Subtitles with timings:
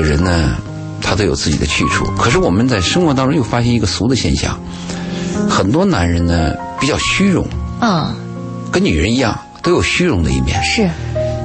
[0.00, 0.56] 人呢，
[1.00, 2.04] 他都有自己的去处。
[2.18, 4.58] 可是我们在生活当中又发现一个俗的现象，
[5.48, 7.46] 很多男人呢比较虚荣，
[7.80, 8.14] 嗯，
[8.70, 10.62] 跟女人一样都有虚荣的一面。
[10.62, 10.88] 是，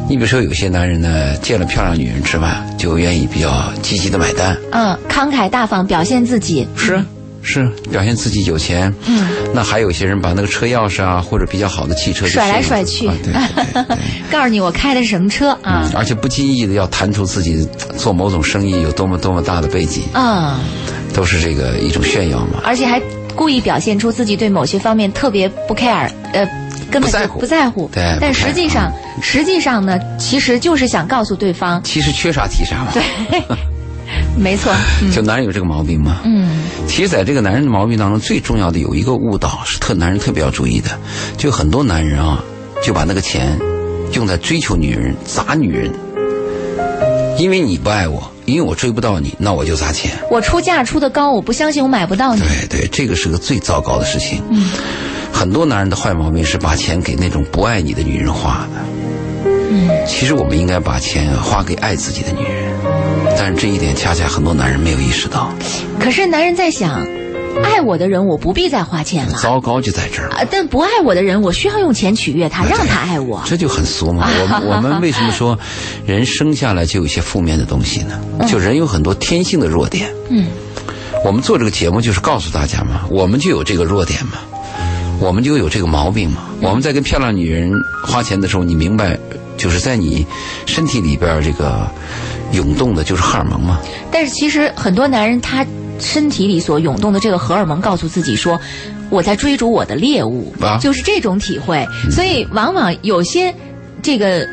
[0.07, 4.58] 你比如说有些男人呢，见了漂亮女人吃饭，就愿意比较积极的买单。
[4.72, 6.68] 嗯，慷慨大方，表现自己。
[6.76, 7.04] 是
[7.46, 8.93] 是，表现自己有钱。
[9.05, 13.98] 嗯，那还有些人把那个车钥匙啊，或者比较好的汽车甩来甩去啊对对对对。
[14.32, 15.89] 告诉你我开的是什么车啊？
[15.95, 20.59] 而且不经意的要谈出自己做某种生意有多么多么大的背景，嗯，
[21.13, 22.59] 都是这个一种炫耀嘛。
[22.63, 22.99] 而且还
[23.35, 26.46] 故意表现出自己对某些方面特别不 care，呃，
[26.90, 32.91] 根本就不在乎对不 care，实际上，实际上呢，其实就是想告诉对方，其实缺啥提啥嘛。
[32.93, 33.04] 对，
[34.38, 36.20] 没错，嗯就男人有这个毛病嘛。
[36.25, 40.89] 嗯，其实，在这个男人的毛病当中，最重要的有一个误导是特男人特别要注意的，
[41.38, 42.43] 就很多男人啊，
[42.84, 43.57] 就把那个钱
[44.13, 45.91] 用在追求女人、砸女人。
[47.38, 50.09] 因为你不爱我，因为我追不到你，那我就砸钱。
[50.31, 52.41] 我出价出的高，我不相信我买不到你。
[52.41, 54.41] 对对，这个是个最糟糕的事情。
[54.49, 54.70] 嗯，
[55.34, 59.49] 很多男人的坏毛病是把钱给那种不爱你的女人花的。
[59.70, 62.65] 嗯，其实我们应该把钱花给爱自己的女人，
[63.38, 65.52] 但是这一点恰恰很多男人没有意识到。
[66.00, 67.06] 可是男人在想，
[67.64, 69.38] 爱我的人我不必再花钱了。
[69.41, 70.30] 糟糕就在这儿。
[70.30, 73.41] 啊，但不爱我的人，我需要用钱取悦他，让他爱我。
[73.46, 74.28] 这就很俗嘛。
[74.41, 75.58] 我们 我们为什么说
[76.06, 78.19] 人生下来就有一些负面的东西呢？
[78.47, 80.09] 就人有很多天性的弱点。
[80.30, 80.47] 嗯，
[81.24, 84.40] 我们做这个节目就是告诉大家嘛，我们就有这个弱点嘛，
[85.19, 86.44] 我们就有这个毛病嘛。
[86.62, 87.72] 我们在跟漂亮女人
[88.03, 89.18] 花钱的时候，你明白，
[89.57, 90.25] 就是在你
[90.66, 91.89] 身体里边这个
[92.51, 93.79] 涌动的就是荷尔蒙嘛。
[94.11, 95.66] 但是其实很多男人他
[96.00, 98.59] 身体里所涌动的这个荷尔蒙，告诉自己说，
[99.09, 101.85] 我在追逐我的猎物，啊就是这种体会。
[102.11, 103.53] 所以往往有些
[104.01, 104.47] 这个。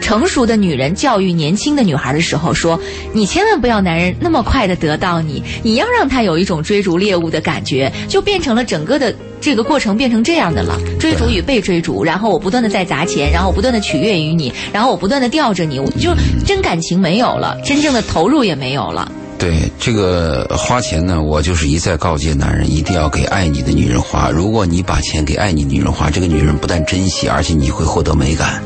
[0.00, 2.78] 成熟的女人教育年轻的女孩的时候说
[3.14, 16.14] ：“你千万不要男人那么快的得到你，你要让他有一种追逐猎物的感觉，就变成了整个的这个过程变成这样的了，追逐与被追逐，然后我不断的在砸钱，然后我不断的取悦于你，然后我不断的吊着你，我就
[16.46, 19.10] 真感情没有了，真正的投入也没有了。
[19.38, 24.30] 对这个花钱呢，我就是一再告诫男人，一定要给爱你的女人花。
[24.30, 28.62] 如果你把钱给爱你女人花，这个女人不但珍惜，而且你会获得美感，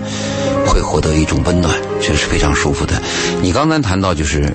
[0.66, 3.00] 会获得一种温暖，这是非常舒服的。
[3.40, 4.54] 你刚才谈到就是，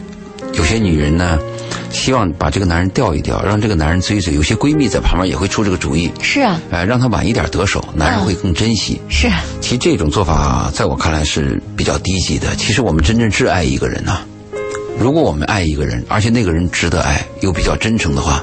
[0.53, 1.39] 有些女人呢，
[1.91, 4.33] 希望把这个男人钓一钓，让这个男人追追。
[4.33, 8.99] 有些闺蜜在旁边也会出这个主意，是啊，哎、让他晚一点得手，男人会更珍惜。
[9.09, 12.55] 是啊，其实这种做法在我看来是比较低级的。
[12.55, 14.19] 其实我们真正挚爱一个人呢、
[14.97, 18.41] 如果我们爱一个人，而且那个人值得爱，又比较真诚的话，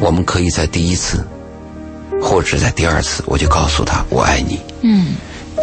[0.00, 1.24] 我们可以在第一次，
[2.20, 4.58] 或者在第二次，我就告诉他我爱你。
[4.82, 5.14] 嗯，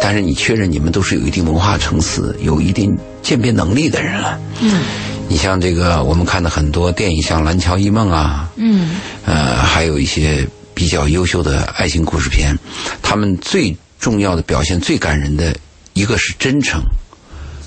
[0.02, 4.38] 但是你确认你们都是有一定文化层次、有一定鉴别能力的人了。
[4.60, 4.82] 嗯，
[5.30, 12.52] 你像这个，我们看的很多电影，像《蓝桥一梦》啊，嗯，呃，还有一些比较优秀的爱情故事片，
[13.00, 15.56] 他们最重要的表现、最感人的
[15.92, 16.82] 一个是真诚，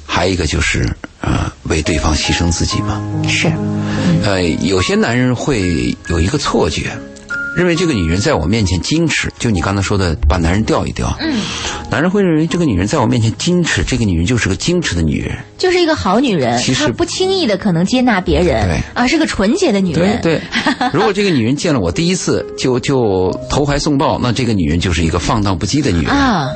[0.06, 3.02] 还有一个就是呃为对方牺牲自己嘛。
[3.30, 3.50] 是，
[4.26, 6.92] 呃，有些男人会有一个错觉，
[7.56, 11.16] 认为这个女人在我面前矜持，就你刚才说的把男人吊一吊。
[11.20, 11.38] 嗯，
[11.90, 15.38] 男人会认为这个女人在我面前矜持，这个女人就是个矜持的女人。
[15.58, 20.42] 就是一个好女人其，实她不轻易的可能接纳别人，对啊，是个纯洁的女人，对，
[20.92, 26.12] 如果这个女人见了我第一次就就投怀送抱，那这个女人就是一个放荡不羁的女人。
[26.12, 26.50] 啊，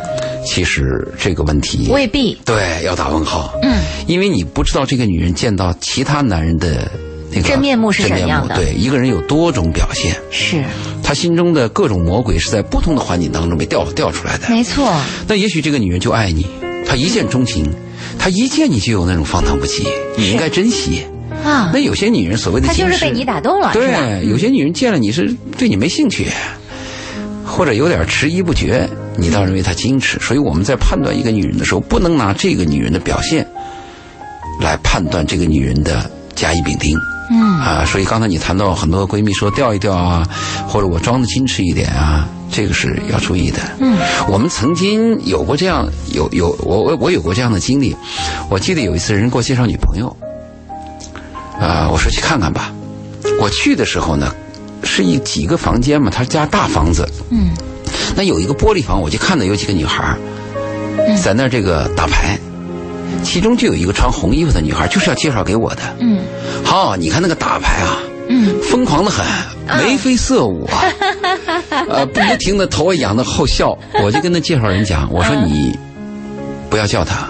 [0.46, 3.54] 其实这个问题未必，对要打问号。
[3.62, 3.78] 嗯，
[4.08, 6.90] 因为你不知道这个女人见到其他男人的
[7.32, 10.64] 那个真面目是怎样的对，一个人有多种表现，是
[11.04, 14.50] 他心中的各种魔鬼是在不同的环境当中被调调出来的。
[14.50, 14.94] 没错，
[15.28, 16.46] 那也许这个女人就爱你，
[16.88, 17.70] 她一见钟情，
[18.18, 21.04] 她一见你就有那种放荡不羁，你应该珍惜。
[21.44, 26.26] 啊那，有些女人所谓的她就是被你打动了，对，有些女人见了你是对你没兴趣，
[27.46, 30.18] 或者有点迟疑不决，你倒认为她矜持。
[30.20, 33.46] 所以我们在判断一个女人的时候，不能拿这个女人的表现
[34.62, 36.98] 来判断这个女人的甲乙丙丁。
[37.30, 37.60] 嗯。
[37.60, 40.28] 啊，所以刚才你谈到很多闺蜜说钓一钓啊，
[40.68, 43.60] 或者我装的矜持一点啊，这个是要注意的。
[43.80, 43.98] 嗯，
[44.30, 47.96] 我们曾经有过这样有有我我我有过这样的经历，
[48.50, 50.16] 我记得有一次人给我介绍女朋友，
[51.60, 52.72] 啊、我说去看看吧。
[53.40, 54.34] 我去的时候呢，
[54.84, 57.50] 是一几个房间嘛，他家大房子，嗯。
[58.16, 60.18] 那有一个玻璃房，我就看到有几个女孩儿
[61.22, 62.40] 在那儿这个打牌，
[63.24, 65.82] 其中就有一个穿红衣服的女孩，就是要介绍给我的。
[66.00, 66.20] 嗯。
[66.64, 69.26] 好，你看那个打牌啊，嗯，疯狂的很，
[69.84, 70.84] 眉飞色舞啊，
[71.90, 73.78] 呃，不停的头发仰的后笑。
[74.04, 75.78] 我就跟那介绍人讲，我说你
[76.70, 77.28] 不要叫他，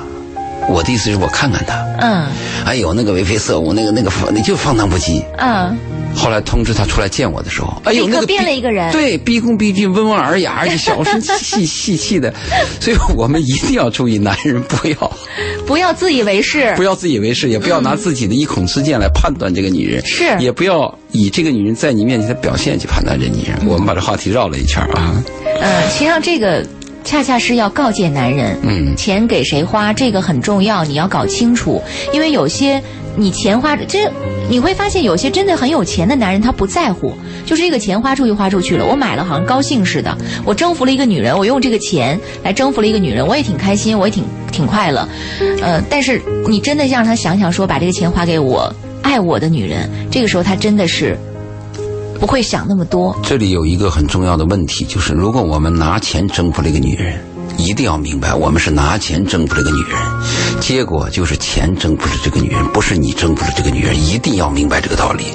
[0.69, 2.25] 我的意思是我看看他，嗯。
[2.65, 5.23] 哎呦，那个眉飞色舞，那个那个那就放荡不羁。
[5.37, 5.77] 嗯，
[6.17, 12.33] 后来通知他出来见我的时候，哎呦，那个变了一个人对，毕恭毕敬、温文尔雅，而且小声细 细细的。
[12.81, 15.17] 所以我们一定要注意，男人不要
[15.67, 16.87] 不要自以为是不。
[16.87, 23.57] 要自以为是，也不要拿自己的一孔之见来判断这个女人，是也不要以这个女人在你面前的表现去判断这女人。
[23.67, 25.21] 我们把这话题绕了一圈啊，
[25.61, 26.65] 嗯，实际上这个
[27.07, 28.93] 恰恰是要告诫男人，嗯。
[28.97, 31.81] 钱给谁花这个很重要，你要搞清楚，
[32.11, 32.83] 因为有些
[33.15, 34.11] 你钱花这。
[34.49, 37.13] 你会发现，有些真的很有钱的男人，他不在乎，
[37.45, 45.07] 就是这个钱花出去花出去了，我买了好像高兴似的，我征服了一个女人，我用这个钱来征服了一个女人，我也挺开心，我也挺挺快乐，
[45.61, 51.17] 呃，但是你真的让他想想说，把这个钱花给我爱我的女人，这个时候他真的是
[52.19, 57.19] 不会想那么多，这里有一个很重要的问题，就是如果我们拿钱征服了一个女人，
[57.57, 59.99] 一定要明白，我们是拿钱征服了一个女人，
[60.59, 65.25] 结果就是钱征服了这个女人，不是你征服了这个女人，一定要明白这个道理。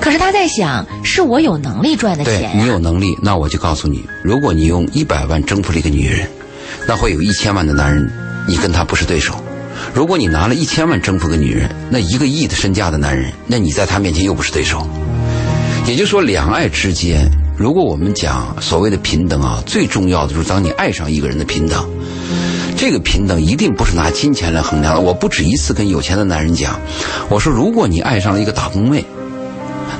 [0.00, 6.28] 可是他在想，是我有能力赚的钱、啊，你有能力，那我就告诉你，如果你用一百万征服了一个女人，
[6.86, 8.10] 那会有一千万的男人，
[8.46, 9.34] 你跟他不是对手。
[9.94, 14.86] 如果你拿了一千万征服个女人，那一个亿的身价的男人，那你在他面前又不是对手。
[15.86, 21.88] 也就是说，两爱之间，如果我们讲所谓的平等啊，最重要的就是当你爱上一个人的平等。
[22.76, 25.00] 这个平等一定不是拿金钱来衡量的。
[25.00, 26.78] 我不止一次跟有钱的男人讲，
[27.28, 29.04] 我说，如果你爱上了一个打工妹，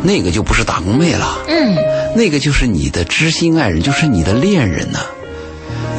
[0.02, 1.38] 那个就不是打工妹了。
[1.46, 1.76] 嗯，
[2.16, 4.98] 那个就是你的知心爱人，就是你的恋人呢、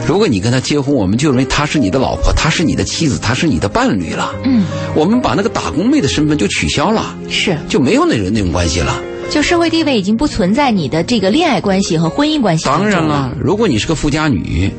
[0.06, 4.36] 如果你跟他结婚，我们就认为她是你的老婆，她是你的妻子，她是你的伴侣了。
[4.44, 9.02] 嗯，我们把那个打工妹的身份就取消了，是，就没有那种那种关系了。
[9.30, 14.72] 就社会地位已经不存在你的这个恋爱关系和婚姻关系当然了，如果你是个富家女，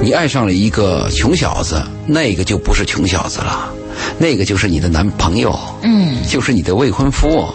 [0.00, 3.70] 你爱上了一个穷小子，那个就不是穷小子了，
[4.18, 5.58] 那个就是你的男朋友。
[5.82, 7.46] 嗯，就是你的未婚夫，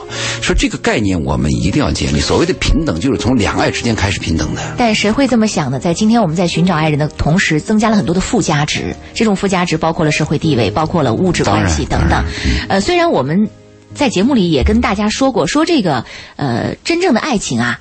[0.42, 2.20] 说这个概念我们一定要建立。
[2.20, 4.62] 所谓的平等，就是从两爱之间开始平等的。
[4.78, 5.80] 但谁会这么想呢？
[5.80, 8.96] 在今天我们在寻找爱人的同时，增加了很多的附加值。
[9.16, 12.24] 这种附加值包括了社会地位，包括了物质关系等等。
[12.68, 13.50] 呃，虽然我们
[13.94, 16.06] 在节目里也跟大家说过，说这个
[16.36, 17.80] 呃真正的爱情啊。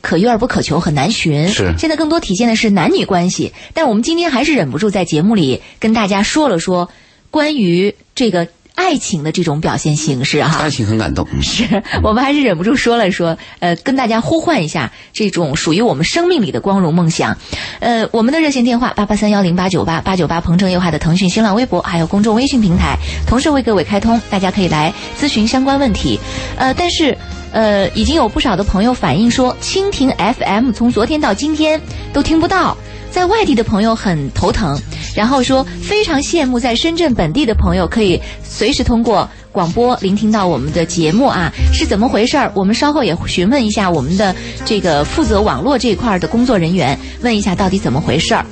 [0.00, 1.48] 可遇而不可求，很难寻。
[1.48, 6.90] 是现在更多体现的是男女关系，但我们今天还是忍不住在节目里跟大家说了说
[7.30, 10.58] 关于这个爱情的这种表现形式哈。
[10.58, 17.38] 爱情很感动，嗯是我们还是忍不住说了说，呃，跟大家呼唤一下这种属于我们生命里的光荣梦想。
[17.80, 26.18] 呃，我们的热线电话八八三幺零八九八八九八，鹏城夜话的腾讯、新浪微博还有公众微信平台，同时为各位开通，大家可以来咨询相关问题。
[26.56, 27.16] 呃，但是。
[27.54, 31.80] 呃，已经有不少的朋友反映说，蜻蜓 FM 从昨天到今天
[32.12, 32.76] 都听不到，
[33.12, 34.76] 在外地的朋友很头疼，
[35.14, 42.50] 然后说非常羡慕在深圳本地的朋友可以随时通过广播聆听到我们的节目啊，是怎么回事儿？
[42.56, 44.34] 我们稍后也询问一下我们的
[44.64, 48.44] 这个负责网络这一块的工作人员，问一下到底怎么回事儿。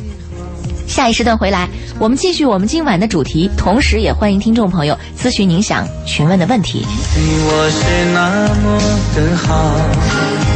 [0.93, 1.67] 下一时段回来，
[1.99, 6.87] 我们继续我们今晚的主题，同时也欢迎听众朋友咨询您想询问的问题。
[7.17, 8.79] 你我是那么
[9.17, 10.51] 的好。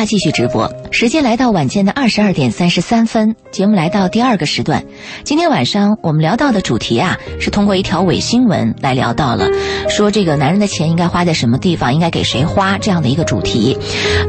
[0.00, 4.82] 话继续直播，时间来到晚间的二十二点三十三分，节目来到第二个时段。
[5.24, 9.46] 今天晚上我们聊到的主题啊，是通过一条伪新闻来聊到了，
[9.90, 13.76] 说这个男人的钱应该花在什么地方，应该给谁花这样的一个主题。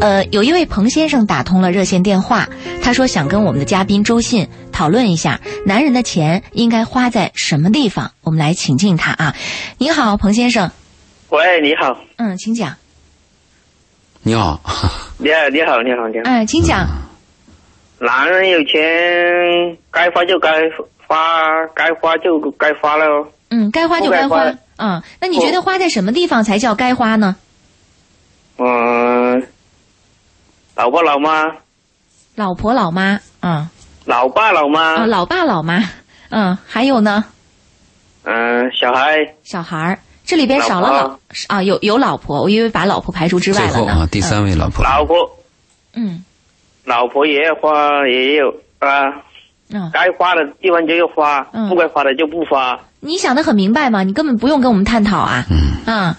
[0.02, 2.50] 呃，有一位彭先生打通了热线电话，
[2.84, 8.12] 他说想跟我们的嘉宾周信讨论一下，男人的钱应该花在什么地方。
[8.24, 9.38] 我们来请进他啊，
[9.78, 10.70] 你好，彭先生，
[11.30, 12.76] 喂，你好，嗯，请讲，
[14.24, 14.60] 你好，
[15.18, 16.24] 你好，你好，你好，你好。
[16.26, 16.88] 嗯，请讲，
[18.00, 20.52] 男人有钱，该花就该
[21.08, 23.28] 花，该花就该花了哦。
[23.50, 24.44] 嗯，该花就该花。
[24.44, 24.58] 该花。
[24.78, 27.36] 嗯，那你觉得花在什么地方才叫该花呢？
[28.58, 29.48] 嗯，
[30.76, 31.44] 老婆老妈，
[32.36, 33.68] 老婆老妈，嗯，
[34.06, 35.84] 老爸老妈，啊，老爸老妈，
[36.30, 37.24] 嗯，还有呢，
[38.24, 40.00] 嗯、小孩，小孩儿，
[40.32, 41.20] 这里边少了老
[41.50, 44.00] 啊，有有老婆，我以为把老婆排除之最后外了呢。
[44.04, 45.18] 啊，第三位老婆，老婆，
[45.94, 46.24] 嗯，
[46.86, 48.48] 老婆也要花，也有
[48.80, 49.10] 啊，
[49.72, 49.82] 嗯。
[49.82, 51.68] 嗯，该花的地方就要花，嗯。
[51.68, 52.80] 不该花的就不花。
[53.02, 55.44] 你想的很明白嘛，你根本不用跟我们探讨啊。
[55.86, 55.94] 嗯。
[55.94, 56.18] 啊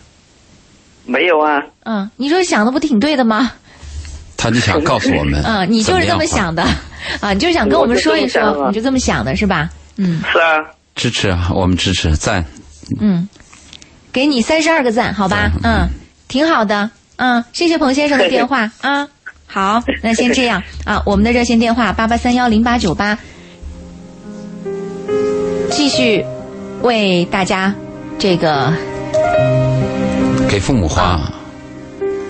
[1.06, 3.50] 没有啊，嗯，你说想的不挺对的吗？
[4.36, 6.62] 他就想告诉我们， 嗯，你就是这么想的。
[7.22, 9.70] 啊，你就是想跟我们说一说，你就这么想的是吧？
[9.96, 10.20] 嗯。
[10.30, 10.58] 是啊，
[10.94, 12.44] 支持啊，我们支持赞。
[13.00, 13.26] 嗯，
[14.12, 15.50] 给你三十二个赞，好吧？
[15.62, 15.88] 嗯，
[16.28, 16.90] 挺好的。
[17.16, 18.70] 嗯，谢谢彭先生的电话。
[18.82, 19.08] 啊。
[19.46, 20.62] 好，那先这样。
[20.84, 23.18] 啊，我们的热线电话八八三幺零八九八，
[25.70, 26.24] 继续
[26.80, 27.74] 为大家
[28.18, 28.72] 这个
[30.48, 31.20] 给父母花，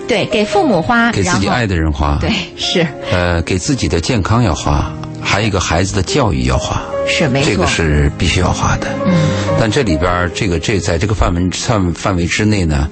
[0.05, 2.85] 对给父母花，给自己爱的人花，对是。
[3.09, 8.87] 呃，给自己的健康要花，还有一个孩子的教育要花，是没错，这个是必须要花的。
[9.05, 9.13] 嗯
[9.63, 12.89] 但这里边儿这个这在这个范围范范围之内呢，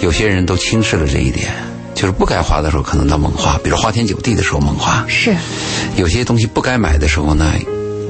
[0.00, 1.48] 有些人都轻视了这一点，
[1.94, 5.32] 就是不该花的时候可能他猛花，比如花天酒地的时候猛花，是。
[5.94, 7.54] 有些东西不该买的时候呢，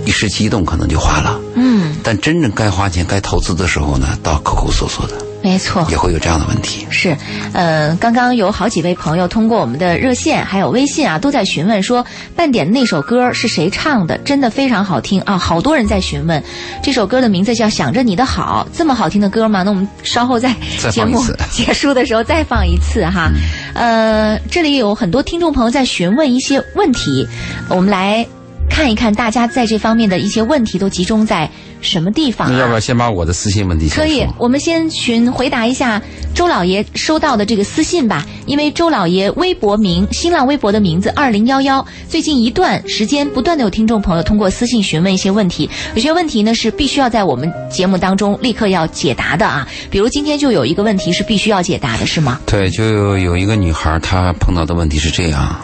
[0.07, 1.39] 一时激动可能就花了。
[1.55, 1.97] 嗯。
[2.03, 6.87] 但真正该花钱、该投资的时候呢，倒抠抠搜搜的，没错也会有这样的问题。
[6.91, 7.17] 是，
[7.53, 12.05] 呃，刚刚有好几位朋友通过我们的热线还有微信啊，都在询问说
[12.35, 15.39] 半点那首歌是谁唱的，真的非常好听啊！
[15.39, 16.43] 好多人在询问，
[16.83, 19.63] 这首歌的名字叫《想着你的好》，这么好听的歌吗？
[19.63, 20.55] 那我们稍后在
[20.91, 23.31] 节目结束的时候再放一次哈。
[23.75, 27.27] 呃，这里有很多听众朋友在询问一些问题，
[27.69, 28.27] 我们来
[28.69, 32.51] 看一看大家在这方面的一些问题都集中在什么地方、啊？
[32.53, 36.01] 那要不要先把我的私信问题可以，我们先询回答一下
[36.35, 38.25] 周老爷收到的这个私信吧。
[38.47, 49.69] 因为周老爷微博名、新浪微博的名字二零幺幺，最近一段时间不断的有听众朋友通过私信询问一些问题，有些问题呢是必须要在我们节目当中立刻要解答的啊。
[49.91, 52.41] 比如今天就有一个问题是必须要解答的，是吗？
[52.47, 55.61] 对，就有一个女孩，她碰到的问题是这样：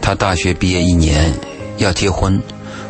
[0.00, 1.32] 她大学毕业一年
[1.78, 2.40] 要结婚，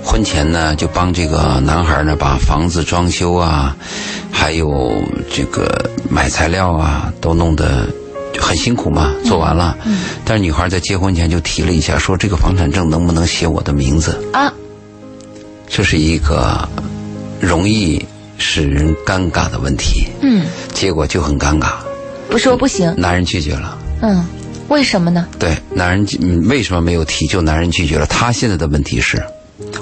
[0.03, 3.77] 婚前呢就帮这个男孩呢把房子装修啊，
[4.31, 4.93] 还有
[5.33, 7.87] 这个买材料啊都弄得
[8.33, 9.77] 就很辛苦嘛，做完了。
[10.25, 14.23] 但是女孩在结婚前就提了一下，说这个房产证能不能写我的名字？
[14.33, 14.53] 啊，
[15.69, 16.69] 这是一个
[17.41, 18.05] 容易
[18.39, 21.73] 使人尴尬的问题，嗯，结果就很尴尬，
[22.29, 23.79] 不说不行，男人拒绝了。
[24.03, 24.25] 嗯，
[24.69, 25.27] 为什么呢？
[25.39, 27.27] 对，男人嗯为什么没有提？
[27.27, 28.07] 就男人拒绝了。
[28.07, 29.23] 他现在的问题是，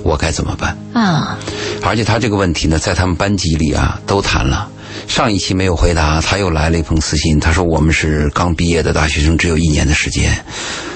[0.02, 0.76] 我该怎么办？
[0.92, 1.38] 啊，
[1.82, 4.68] 而且他这个问题呢，在他们班级里啊都谈了。
[5.08, 10.32] 上一期没有回答，他又来了一封私信，他说我们是刚毕业的大学生，只有一年的时间，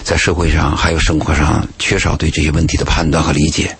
[0.04, 3.76] 在社会上还有生活上缺少对这些问题的判断和理解，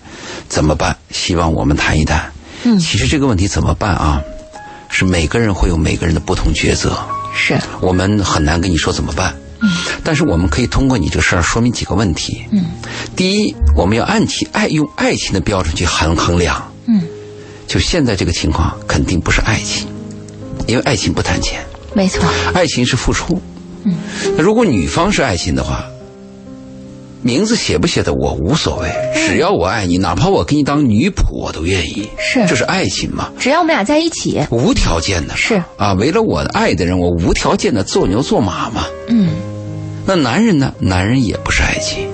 [0.47, 0.95] 怎么办？
[1.11, 2.31] 希望我们谈一谈。
[2.63, 4.21] 嗯其实这个问题怎么办啊？
[4.89, 6.97] 是每个人会有每个人的不同抉择。
[7.33, 9.33] 是，我们很难跟你说怎么办。
[9.61, 9.69] 嗯，
[10.03, 12.41] 但是我们可以通过你这个事儿说明几个问题。
[12.51, 12.65] 嗯，
[13.15, 16.61] 第一，我们要按起爱用爱情的标准去衡衡量。
[16.85, 17.03] 嗯，
[17.67, 19.87] 就现在这个情况，肯定不是爱情，
[20.67, 21.61] 因为爱情不谈钱，
[21.93, 22.23] 没错，
[22.53, 23.41] 爱情是付出。
[23.83, 23.95] 嗯，
[24.35, 25.83] 那如果女方是爱情的话，
[27.21, 28.89] 名字写不写的我无所谓，
[29.27, 32.09] 只要我爱你，哪怕我给你当女仆，我都愿意。
[32.17, 33.29] 是这是爱情嘛？
[33.37, 38.85] 只要我们俩在一起，无条件的是啊，为了我爱的人，我无条件的做牛做马嘛。
[39.09, 39.31] 嗯，
[40.09, 40.73] 那男人呢？
[40.79, 42.07] 男人也不是爱情。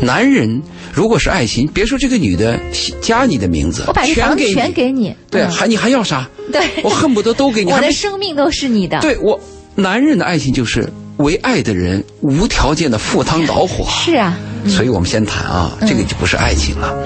[0.00, 0.62] 男人
[0.94, 2.58] 如果是爱情，别说这个女的
[3.02, 4.34] 加你的名字，我把这全
[4.72, 6.26] 给你，对，嗯还你还要啥？
[6.50, 7.70] 对，我恨不得都给你。
[7.72, 9.38] 我的生命都是你的，对我，
[9.74, 13.84] 男人的爱情就是为爱的人无条件的赴汤蹈火。
[14.02, 14.34] 是啊，
[14.66, 16.96] 所以我们先谈啊，这个就不是爱情了。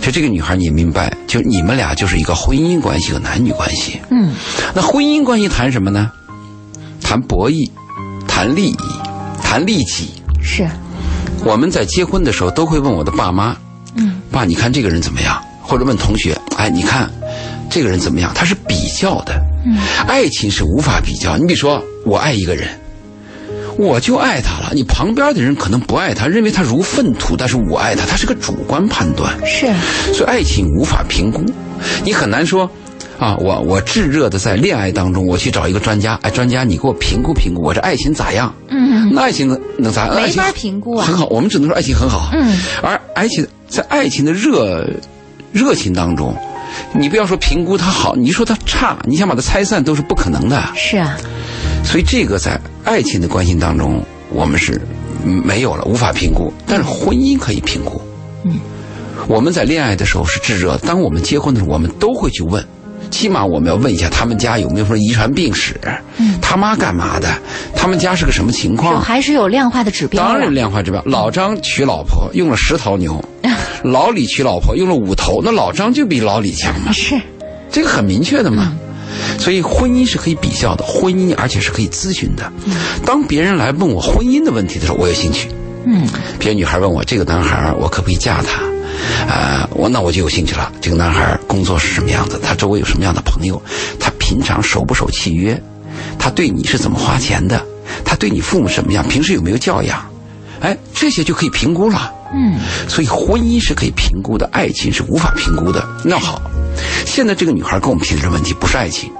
[0.00, 3.98] 就这个女孩，你明白，就你们俩就是一个婚姻关系和男女关系。
[4.12, 4.32] 嗯，
[4.76, 6.12] 那婚姻关系谈什么呢？
[7.02, 7.68] 谈博弈，
[8.28, 8.76] 谈利益，
[9.56, 10.10] 谈利己。
[10.42, 10.68] 是，
[11.42, 13.56] 我们在结婚的时候都会问我的爸妈，
[13.94, 15.42] 嗯，爸，你看这个人怎么样？
[15.62, 17.10] 或者问同学，哎，你看
[17.70, 18.30] 这个人怎么样？
[18.34, 19.32] 他是比较的，
[19.64, 21.38] 嗯，爱情是无法比较。
[21.38, 22.68] 你比如说，我爱一个人，
[23.78, 29.72] 我就爱他了，你旁边的人可能不爱他，认为他如粪土，但是我爱他，他是个主观判断，是，
[30.12, 31.42] 所以爱情无法评估，
[32.04, 32.70] 你很难说。
[33.18, 38.54] 啊，我我炙热的在恋爱当中，我去找一个专家，哎，专家你给我评估评估，我这爱情咋样？
[38.96, 40.08] 嗯，那爱情能能咋？
[40.14, 42.30] 没爱情法评估啊很好，我们只能说爱情很好。
[42.32, 44.88] 嗯，而爱情在爱情的热
[45.52, 46.34] 热情当中，
[46.94, 50.62] 你不要说评估它好，你说它差，你想把它拆散都是不可能的。
[50.74, 51.16] 是啊，
[51.84, 54.80] 所以这个在爱情的关系当中，我们是
[55.24, 56.52] 没有了，无法评估。
[56.66, 58.00] 但是婚姻可以评估。
[58.44, 58.58] 嗯，
[59.28, 62.64] 我们在恋爱的时候是炙热，当我们结婚的时候，我们都会去问。
[63.10, 65.78] 起码我们要问一下他们家有没有什么遗传病史，
[66.18, 67.28] 嗯他妈干嘛的，
[67.74, 69.00] 他们家是个什么情有况？
[69.00, 71.02] 还是有量化的指标当然的，量化指标。
[71.06, 73.22] 老张娶老婆用了十头牛，
[73.82, 76.92] 老李娶老婆用了五头，那老张就比老李强嘛。
[76.92, 77.20] 是，
[77.70, 78.72] 这个很明确的嘛。
[79.38, 82.52] 所以婚姻是可以比较的，婚姻而且是可以咨询的。
[83.04, 85.48] 当别人来问我婚姻的问题的时候，我有兴趣。
[85.84, 86.06] 嗯，
[86.38, 88.62] 别的女孩问我这个男孩我可不可以嫁他？
[89.28, 90.72] 啊、我那我就有兴趣了。
[90.80, 92.40] 这个男孩工作是什么样子？
[92.42, 93.60] 他周围有什么样的朋友？
[93.98, 95.60] 他平常守不守契约？
[96.18, 97.64] 他对你是怎么花钱的？
[98.04, 99.06] 他对你父母什么样？
[99.08, 100.04] 平时有没有教养？
[100.60, 102.12] 哎，这些就可以评估了。
[102.34, 105.86] 嗯，所以婚姻是可以评估的，爱情是无法评估的。
[106.04, 106.40] 那好，
[107.04, 109.10] 现在这个女孩跟我们提的这个问题不是爱情，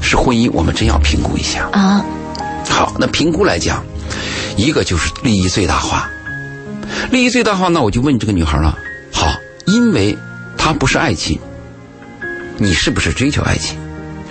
[0.00, 1.68] 是婚姻，我们真要评估一下。
[1.72, 2.04] 啊，
[2.68, 3.84] 好，那评估来讲，
[4.56, 6.08] 一个就是利益最大化。
[7.10, 8.76] 利益最大化，那我就问这个女孩了。
[9.16, 9.32] 好，
[9.64, 10.16] 因为
[10.58, 11.38] 它不是爱情，
[12.58, 13.74] 你是不是追求爱情？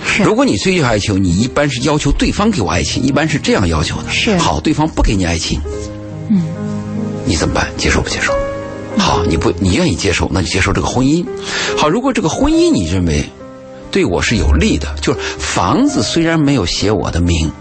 [0.06, 4.12] 是如果你追求爱情，你一般是要求对方给我爱情，一般是这样要求的。
[4.12, 5.60] 是好，对方不给你爱情，
[6.30, 6.44] 嗯，
[7.26, 7.68] 你怎么办？
[7.78, 8.32] 接受不接受？
[9.00, 11.26] 好，你不你愿意接受，那就接受这个婚姻。
[11.76, 13.26] 好，如果这个婚姻你认为
[13.90, 17.52] 对我是有利的，就是房子虽然没有写我的名，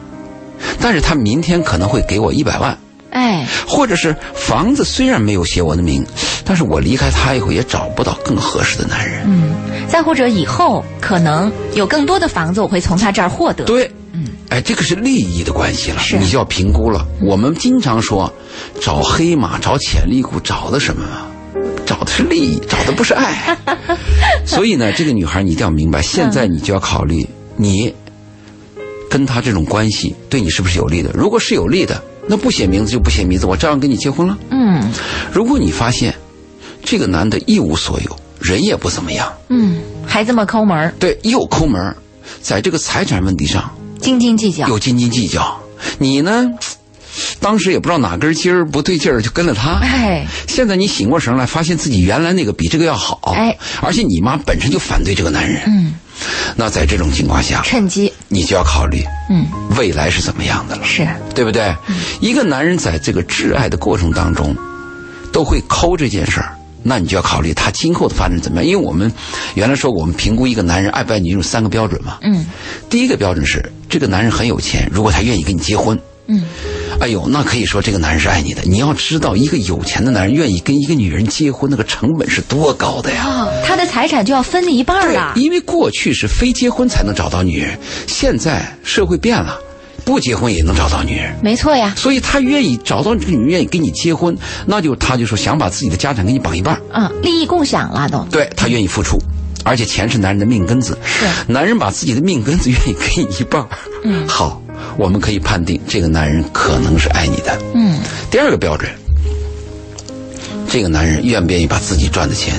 [0.78, 2.78] 但是他明天可能会给我一百万，
[3.10, 6.04] 哎，或者是房子虽然没有写我的名，
[6.44, 9.22] 但是我离开他以后也找不到更合适的男人。
[9.26, 9.54] 嗯，
[9.88, 13.64] 再或者以后可能有更多的房子，我会从他这儿获得。
[13.64, 17.06] 对，嗯，哎，这个是利益的关系了，是你就要评估了。
[17.22, 18.32] 我们经常说，
[18.80, 21.04] 找黑马、找潜力股，找的什么？
[21.86, 23.56] 找的是利益，找的不是爱。
[24.44, 27.94] 所以呢，这个女孩你一定要明白，现在你就要考虑你
[29.10, 31.10] 跟他这种关系对你是不是有利的。
[31.14, 34.36] 如果是有利的，那不写名字就不写名字，我照样跟你结婚了。
[34.50, 34.90] 嗯
[35.32, 36.13] 如果你发现
[36.84, 41.96] 这个男的一无所有，人也不怎么样，嗯，还这么抠门儿，对，又抠门儿，
[42.40, 43.68] 在这个财产问题上
[44.00, 44.68] 斤斤计较。
[44.68, 45.58] 又斤斤计较。
[45.98, 46.50] 你呢，
[47.40, 49.78] 当时也不知道哪根筋儿不对劲儿，就跟了他。
[49.82, 53.32] 哎，现在你醒过神来，发现自己原来那个比这个要好。
[53.34, 55.62] 哎，而且你妈本身就反对这个男人。
[55.66, 55.94] 嗯，
[56.56, 60.84] 那在这种情况下，趁机，你就要考虑嗯，未来是怎么样的了。
[60.84, 61.74] 是，对不对？
[62.20, 64.54] 一个男人在这个挚爱的过程当中，
[65.32, 68.70] 都会抠这件事儿，那你就要考虑他今后的发展怎么样。
[68.70, 69.10] 因为我们
[69.54, 72.18] 原来说我们评估一个男人爱不爱你有三个标准嘛。
[72.22, 72.46] 嗯
[72.88, 76.42] 第一个标准是这个男人很有钱，如果他愿意跟你结婚，嗯，
[77.00, 78.62] 哎呦，那可以说这个男人是爱你的。
[78.62, 83.24] 你要知道，一个有钱的男人愿意跟一个女人结婚，那个成本是多高的呀。
[83.26, 85.32] 哦，他的财产就要分你一半儿了。
[85.36, 89.58] 因为过去是非结婚才能找到女人，现在社会变了，
[90.04, 91.34] 不结婚也能找到女人。
[91.42, 94.36] 没错呀，所以他愿意找到这个女人愿意跟你结婚，
[94.66, 96.74] 那就他就说想把自己的家产给你绑一半。
[96.74, 98.22] 儿，嗯，利益共享了都。
[98.30, 99.18] 对他愿意付出，
[99.64, 101.26] 而且钱是男人的命根子，是。
[101.46, 103.66] 男人把自己的命根子愿意给你一半，
[104.04, 104.62] 嗯，好，
[104.96, 107.58] 我们可以判定这个男人可能是爱你的。
[107.74, 107.98] 嗯。
[108.30, 108.90] 第二个标准，
[110.68, 112.54] 这个男人愿不愿意把自己赚的钱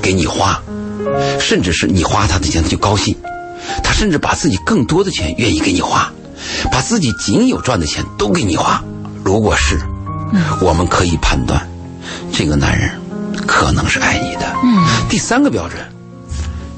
[0.00, 0.62] 给你花，
[1.38, 3.14] 甚至是你花他的钱他就高兴，
[3.82, 6.10] 他甚至把自己更多的钱愿意给你花，
[6.70, 8.82] 把自己仅有赚的钱都给你花。
[9.24, 9.78] 如果是，
[10.60, 11.60] 我们可以判断，
[12.32, 12.90] 这个男人
[13.46, 14.52] 可能是爱你的。
[14.62, 15.80] 嗯第三个标准，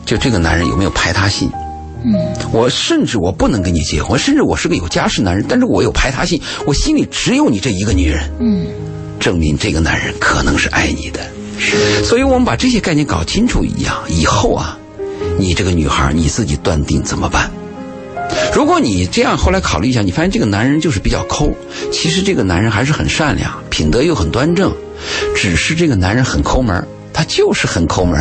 [0.06, 1.50] 就这个男人有没有排他性。
[2.04, 2.14] 嗯，
[2.52, 8.66] 我甚至我不能跟你结婚，甚至我是个有家室男人，但是我有排他性，我心里只有你这一个女人，嗯，
[9.20, 11.20] 证明这个男人可能是爱你的。
[12.02, 14.76] 所以我们把这些概念搞清楚一样，以后啊，
[15.38, 17.48] 你这个女孩你自己断定怎么办。
[18.54, 21.50] 如果你这样后来考虑一下，你发现这个男人就是比较抠，
[21.90, 24.72] 其实这个男人还是很善良，品德又很端正，
[25.34, 28.20] 只是这个男人很抠门儿，他就是很抠门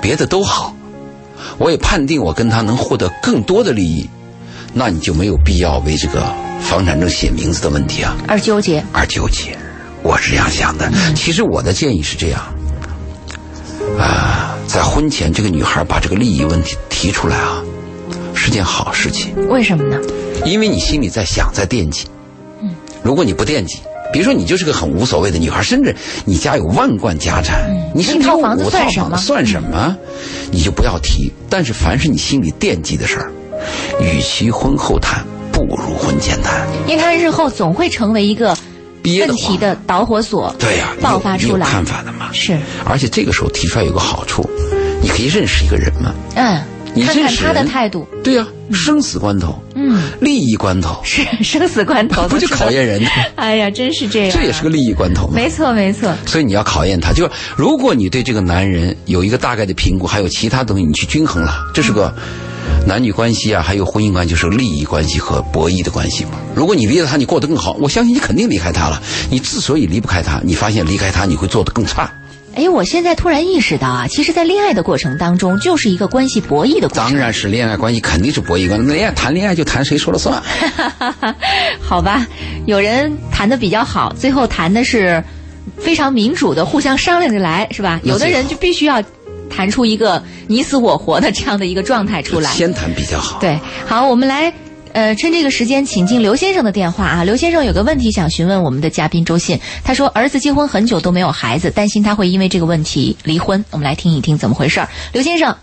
[0.00, 0.76] 别的都好。
[1.58, 4.08] 我也判定我跟他能获得更多的利益，
[4.74, 6.22] 那你就没有必要为这个
[6.60, 8.84] 房产证写名字的问题啊而纠结。
[8.92, 9.56] 而纠结。
[10.02, 10.90] 我是这样想的。
[11.14, 12.42] 其实我的建议是这样，
[13.98, 17.62] 啊，在婚前这个女孩把这个利益问题提出来啊，
[18.44, 19.96] 是件好事情，为什么呢？
[20.44, 22.06] 因为你心里在想，在惦记。
[22.60, 22.74] 嗯，
[23.04, 23.78] 如果你不惦记。
[24.12, 25.94] 比如说，你就是个很无所谓的女孩，甚至
[26.26, 29.96] 你家有万贯家产，你甚至有一套房子五套算什么房子算什么？
[30.50, 31.32] 你就不要提。
[31.48, 33.32] 但是，凡是你心里惦记的事儿，
[34.02, 36.66] 与其婚后谈，不如婚前谈。
[36.86, 38.54] 因为它日后总会成为一个
[39.18, 41.82] 问题的导火索，对呀、爆发出来有看。
[41.82, 42.28] 法的嘛？
[42.34, 44.46] 是，而且这个时候提出来有个好处，
[45.00, 46.12] 你可以认识一个人嘛。
[46.34, 46.60] 嗯，
[46.94, 53.02] 你看看他的态度，对呀、生死关头，嗯，利益关头， 是生死关头， 不就考验人？
[53.36, 55.32] 哎呀，真是这样，这也是个利益关头嘛。
[55.34, 62.14] 没错没错，所以你要考验他，就是如果你对这个男人有一个大概的评估，还有其他东西你去均衡了，这是个
[62.86, 66.32] 男女关系啊，还有婚姻关系，就是利益关系和博弈的关系嘛。
[66.54, 69.02] 如果你离了他，你过得更好，我相信你肯定离开他了。
[69.30, 72.10] 你之所以离不开他，你发现离开他你会做得更差，
[72.54, 77.04] 哎，我现在突然意识到啊，其实，在恋爱的过程当中，就是一个关系博弈的过程。
[77.10, 80.42] 当然是恋爱关系肯定是博弈关系，恋爱谈恋爱就谈谁说了算。
[81.80, 82.26] 好吧，
[82.66, 85.22] 有人谈的比较好，最后谈的是
[85.78, 88.00] 非常民主的，互相商量着来，是吧？
[88.04, 89.02] 有的人就必须要
[89.48, 92.50] 谈出一个你死我活的这样的一个状态出来。
[92.50, 93.38] 先谈比较好。
[93.40, 94.52] 对，好，我们来。
[94.92, 97.24] 呃，趁这个时间，请进刘先生的电话啊。
[97.24, 103.64] 刘先生有个问题想询问我们的嘉宾周信，他说儿子结婚很久都没有孩子，担心他会因为这个问题离婚。
[103.70, 104.88] 我们来听一听怎么回事儿。
[105.12, 105.56] 刘先生，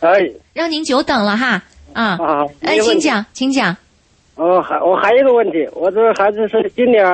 [0.00, 0.08] 哎，
[0.52, 3.76] 让您久等了哈啊，啊，哎，请讲，请讲。
[4.36, 7.04] 哦，还我还有一个问题，我这孩子是今年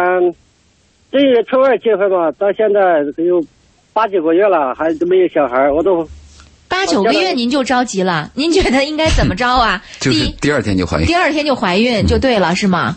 [1.11, 3.43] 正月初二结婚嘛，到现在得有
[3.95, 6.07] 八九个月了，还都没有小孩儿，我都
[6.69, 9.83] 八九个月您就着急了，您觉得应该怎么着啊？
[10.01, 11.15] 就是第一第二天就怀孕第。
[11.15, 12.97] 二天就怀孕就对了，是吗？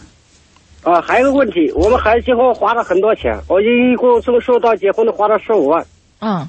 [0.84, 5.86] 啊，还有个问题，我们孩子结婚花了很多钱，我一共从收到结婚的花了十五万。
[6.20, 6.48] 嗯，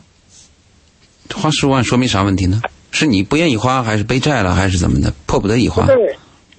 [1.35, 2.61] 花十五万说明啥问题呢？
[2.93, 5.13] 是你不愿意花，还是背债了，还是怎么的？
[5.27, 5.85] 迫不得已花。
[5.87, 5.97] 对，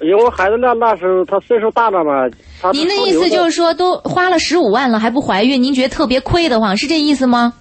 [0.01, 2.29] 因为孩子那那时候他岁数大了嘛，
[2.61, 7.53] 他您的意思就是说都花了十五万了还不怀孕，您觉得特别亏得慌，是这意思吗？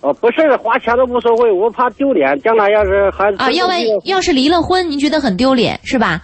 [0.00, 6.22] 哦，不是花钱都无所谓，我怕丢脸，将来要是孩子啊，要万一要是离了婚，您觉得很丢脸是吧？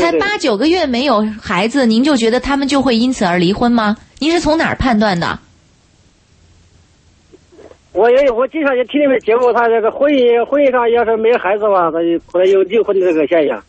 [0.00, 3.96] 才八九个月没有孩子，您就觉得他们就会因此而离婚吗？
[4.18, 5.38] 您是从哪儿判断的？
[7.92, 13.62] 我也我经常也听你们节目，他这个婚姻婚姻上要是没孩子吧，他就可能有离婚的这个现象。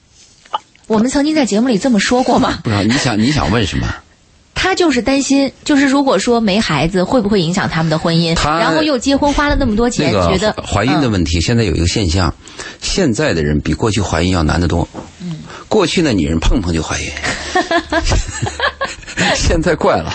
[0.88, 2.60] 我们曾经在节目里这么说过吗？
[2.63, 3.86] 不知道你想你想问什么？
[4.65, 8.34] 他就是担心，就是如果说没孩子，会不会影响他们的婚姻？
[8.34, 12.34] 他然后又结婚花了那么多那钱，个觉得怀孕的嗯问题，现在有一个现象，
[12.82, 14.88] 现在的人比过去怀孕要难得多。
[15.21, 15.38] 嗯，
[15.69, 17.12] 过去的女人碰碰就怀孕，
[19.38, 20.12] 现在怪了，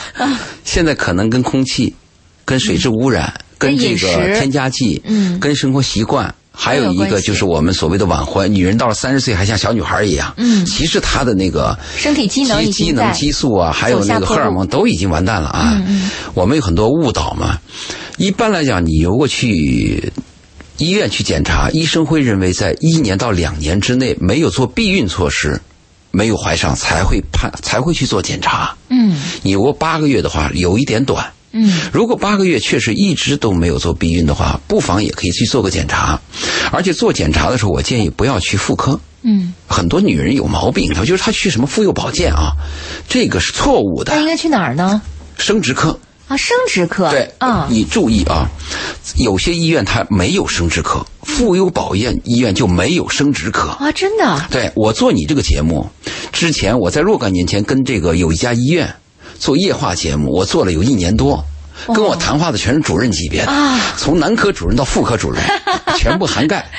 [0.65, 1.95] 现在可能跟空气、
[2.45, 6.35] 跟水质污染、跟这个添加剂、嗯跟生活习惯。
[6.53, 10.35] 还有一个就是我们所谓的晚婚，女人到了三十岁还像小女孩一样。
[10.37, 15.83] 嗯其实她的那个身体机能已机机能、经激素啊，还有那个荷尔蒙都已经完蛋了啊。
[15.87, 17.59] 嗯我们有很多误导嘛。
[18.19, 20.13] 一般来讲，你如果去
[20.77, 25.61] 医院去检查，医生会认为在一年到两年之内没有做避孕措施，
[26.11, 28.77] 没有怀上才会判才会去做检查。
[28.89, 31.33] 嗯你如果八个月的话，有一点短。
[31.53, 36.21] 嗯如果八个月确实一直都没有做避孕的话，不妨也可以去做个检查。
[36.71, 38.99] 而且做检查的时候，我建议不要去妇科。
[39.23, 42.53] 嗯，很多女人有毛病，她就是她去什么妇幼保健啊，
[43.09, 44.21] 这个是错误的那。
[44.23, 45.03] 应该去哪儿呢？
[45.37, 47.11] 生殖科，啊，生殖科。
[47.11, 48.49] 对，啊，你注意啊，
[49.17, 53.69] 有些医院它没有生殖科，妇幼保健医院就没有生殖科。
[53.71, 54.47] 啊，真的。
[54.51, 55.91] 对我做你这个节目
[56.33, 58.95] 之前，我在若干年前跟这个有一家医院
[59.41, 61.45] 做夜话节目，我做了有一年多。
[61.95, 65.43] 跟我谈话的全是主任级别的，啊从男科主任到妇科主任，
[65.97, 66.71] 全部涵盖。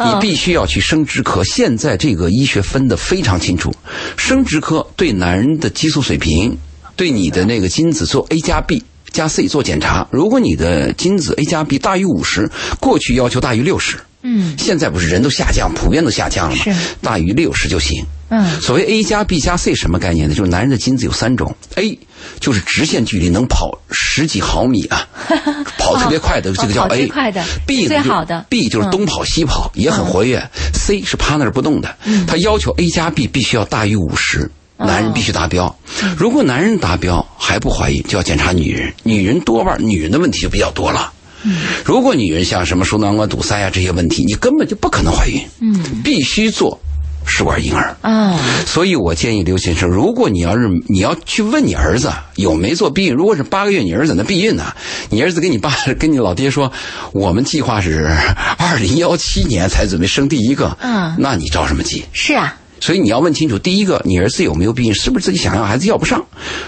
[0.00, 3.70] 你必须要去生殖科，现在这个医学分得非常清楚，
[4.16, 6.56] 生殖科对男人的激素水平，
[6.96, 16.74] 对你的那个精子做 A 加 B 加 C 做检查，如果你的精子 A 加 B 大于五十，过去要求大于六十，嗯现在不是人都下降，普遍都下降了吗是？
[17.00, 18.04] 大于六十就行。
[18.28, 20.34] 嗯所谓 A 加 B 加 C 什么概念呢？
[20.34, 21.96] 就是男人的精子有三种，A
[22.40, 25.06] 就是直线距离能跑十几毫米啊，
[25.78, 26.96] 跑特别快的，这个叫 A。
[26.96, 30.42] 最快的 B 呢就最好的 B 就是东跑西跑，也很活跃。
[30.74, 34.50] C 是趴那儿不动的，嗯他要求 A 加 B 必须要大于五十。
[34.78, 38.92] 男人必须达标，嗯如果男人达标还不怀孕，就要检查女人。
[39.04, 41.10] 女人多半女人的问题就比较多了。
[41.44, 45.40] 嗯如果女人像什么输卵管堵塞呀、这些问题，你根本就不可能怀孕。
[45.60, 46.78] 嗯必须做
[47.24, 47.96] 试管婴儿。
[48.02, 54.72] 啊所以我建议刘先生，如果你要是你要去问你儿子有没做避孕，如果是八个月你儿子那避孕呢，
[55.10, 56.70] 你儿子跟你爸 跟你老爹说，
[57.12, 58.06] 我们计划是
[58.58, 62.04] 二零幺七年才准备生第一个，嗯那你着什么急？
[62.12, 66.24] 是啊，所以你要问清楚，第一个，你儿子有没有避孕，是不是自己想要孩子要不上？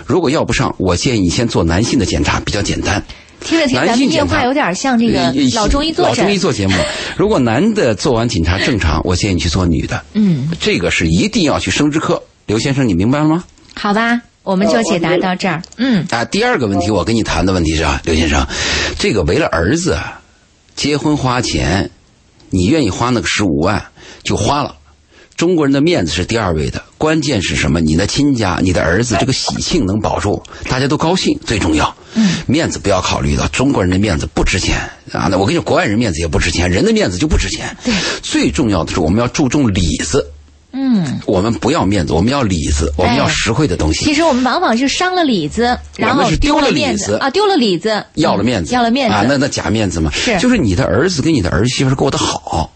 [0.07, 3.03] 如果要不上，我建议你先做男性的检查，比较简单。
[3.41, 6.39] 听着听咱们电话有点像这个呃老中医做老中医。
[6.39, 6.75] 做节目，
[7.17, 10.05] 如果男的做完检查正常，我建议你去做女的。
[10.13, 12.23] 嗯，这个是一定要去生殖科。
[12.47, 13.45] 刘先生，你明白了吗？
[13.75, 15.63] 好吧，我们就解答到这儿。
[15.77, 18.47] 嗯啊，第二个问题，我跟你谈的问题是啊，刘先生，
[18.99, 19.99] 这个为了儿子
[20.75, 21.91] 结婚花钱，
[22.51, 23.85] 你愿意花那个十五万
[24.23, 24.77] 就花了。
[25.37, 27.81] 中国人的面子是第二位的，关键是什么？
[27.81, 31.95] 你的亲家、你的儿子这个喜庆能保住，大家都高兴最重要。
[32.19, 34.77] 嗯，面子不要考虑到，中国人的面子不值钱。
[35.13, 35.29] 啊！
[35.31, 37.75] 那我跟你说，国外人面子也不值钱，人的面子就不值钱。
[37.85, 40.27] 对，最重要的是我们要注重里子。
[40.73, 41.03] 嗯。
[41.07, 44.05] 嗯，我们不要面子，我们要里子，我们要哎实惠的东西。
[44.05, 47.15] 其实我们往往是伤了里子，然后丢了了里子。
[47.15, 49.15] 啊，丢了里子，要了面子，嗯要了面子。
[49.15, 50.39] 啊，那那假面子嘛，是。
[50.39, 52.71] 就是你的儿子跟你的儿媳妇过得好，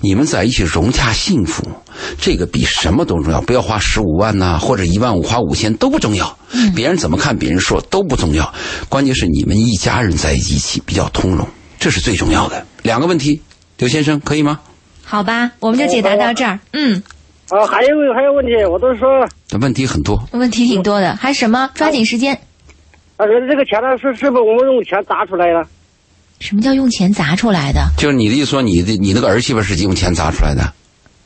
[0.00, 1.62] 你们在一起融洽幸福，
[2.18, 3.40] 这个比什么都重要。
[3.40, 6.36] 不要花十五万呐、或者一万五，花五千都不重要。
[6.52, 8.52] 嗯别人怎么看，别人说都不重要，
[8.88, 11.46] 关键是你们一家人在一起比较通融，
[11.78, 12.64] 这是最重要的。
[12.82, 13.40] 两个问题，
[13.78, 14.60] 刘先生可以吗？
[15.04, 16.58] 好吧，我们就解答到这儿。
[16.72, 17.02] 嗯，
[17.50, 19.08] 啊，还有还有问题，我都说，
[19.60, 21.70] 问题很多，问题挺多的，还什么？
[21.74, 22.34] 抓紧时间。
[23.16, 25.66] 啊，这个钱呢是是不是我们用钱砸出来的？
[26.40, 27.80] 什么叫用钱砸出来的？
[27.98, 30.72] 就是你的意思说，你的你那个儿媳妇是用钱砸出来的，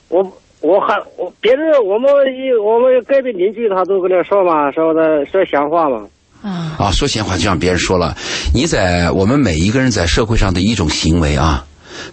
[0.09, 0.23] 我
[0.61, 6.07] 我还我别人我们一我们隔壁邻居他都跟他说嘛，说的说闲话嘛。
[6.42, 8.16] 啊，啊，说闲话就让别人说了。
[8.55, 11.66] 你在我们每一个人在社会上的一种行为啊，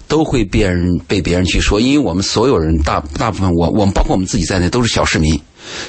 [0.09, 5.39] 都会被人被别人去说，因为我们所有人大大部分我我们包括我们自己在内都是小市民。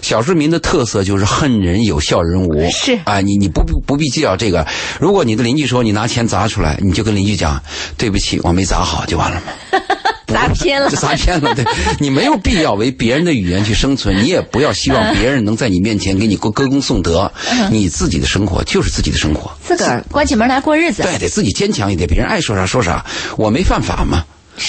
[0.03, 4.67] 小市民的特色就是恨人有笑人无，是啊，你你不必不必计较这个。
[5.01, 7.63] 如果你的邻居说你拿钱砸出来，你就跟邻居讲
[7.97, 9.81] 对不起，我没砸好就完了嘛。
[10.27, 10.97] 砸偏了就。
[10.97, 11.53] 砸偏了。
[11.57, 11.65] 对
[11.99, 17.31] 你没有必要为别人的语言去生存，你也不要希望别人能在你面前给你歌歌功颂德。
[17.71, 21.03] 你自己的生活就是自己的生活，自个儿关起门来过日子。
[21.03, 22.07] 对，得自己坚强一点。
[22.07, 23.05] 别人爱说啥说啥，
[23.39, 24.27] 我没犯法嘛，啊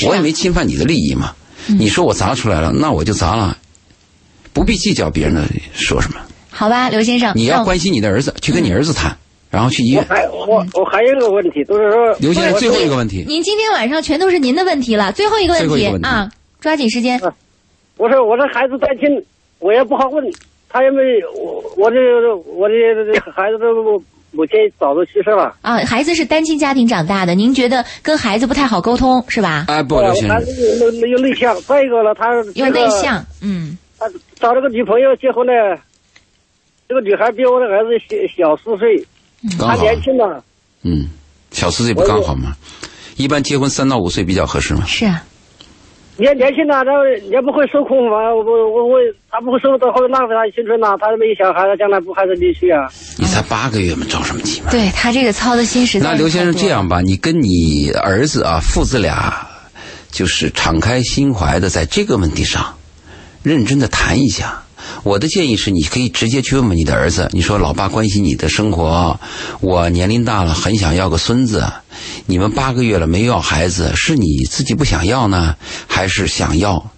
[0.07, 1.33] 我也没侵犯你的利益嘛。
[1.67, 3.57] 你说我砸出来了，那我就砸了，
[4.53, 6.19] 不必计较别人的说什么。
[6.49, 9.15] 好吧，刘先生，你要关心你的儿子，去跟你儿子谈，
[9.49, 10.05] 然后去医院。
[10.09, 17.19] 我还我我还有一个问题，就是说，刘先生，最后一个问题，您今天晚上全都是您的问题了，最后一个问题啊，抓紧时间。
[17.97, 19.07] 我说我这孩子单亲，
[19.59, 20.23] 我也不好问，
[20.69, 20.97] 他也没
[21.39, 21.97] 我我这
[22.55, 25.55] 我这这孩子的母母亲早都去世了。
[25.61, 29.65] 啊，孩子是单亲家庭长大的，您觉得跟孩子不太好沟通是吧？
[29.67, 34.07] 哎，不，刘先孩生，子有有内向，再一个呢，他有内向，嗯，他
[34.39, 35.51] 找了个女朋友结婚呢，
[36.87, 39.05] 这个女孩比我的儿子小小四岁，
[39.59, 40.41] 他，年轻呢。
[40.83, 41.09] 嗯，
[41.51, 42.55] 小四岁不刚好吗？
[43.17, 44.85] 一般结婚三到五岁比较合适吗。
[44.85, 45.21] 是啊，
[46.15, 46.91] 年年轻呢，他
[47.29, 48.95] 也不会受苦嘛，我我我，
[49.29, 52.87] 他不会受到后浪费他的青春呐，他没有小孩，他将来不还是离去啊？
[53.17, 54.71] 你才八个月嘛，着什么急嘛？
[54.71, 59.45] 对他这个操的心实在是那刘先生这样吧，你跟你儿子啊，父子俩，
[60.11, 62.73] 就是敞开心怀的在这个问题上，
[63.43, 64.63] 认真的谈一下。
[65.03, 69.19] 我的建议是，你可以直接去问问你的儿子，你说老爸关心你的生活，
[69.59, 71.71] 我年龄大了，很想要个孙子。
[72.25, 75.55] 你们八个月了没要孩子，是你自己不想要呢，
[75.87, 76.91] 还是想要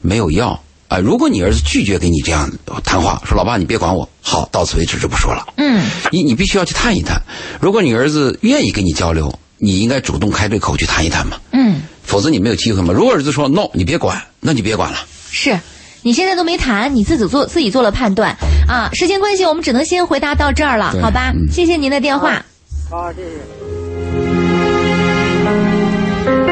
[0.00, 0.60] 没有要？
[0.88, 2.50] 啊，如果你儿子拒绝跟你这样
[2.84, 5.46] 谈话，说老爸你别管我，好，到此为止就不说了。
[5.56, 7.20] 嗯，你你必须要去谈一谈。
[7.60, 12.92] 如果你儿子愿意跟你交流，你应该主动开这口去谈一谈嘛，嗯，否则你没有机会嘛。
[12.92, 14.98] 如果儿子说 no，你别管，那你别管了。
[15.30, 15.58] 是。
[16.02, 18.34] 你现在都没谈，你自己做自己做了判断
[18.68, 18.88] 啊！
[18.94, 21.32] 时间关系，我们只能先回答到这儿了，好吧？
[21.34, 22.34] 嗯谢谢您的电话。
[22.90, 23.57] 啊，谢谢。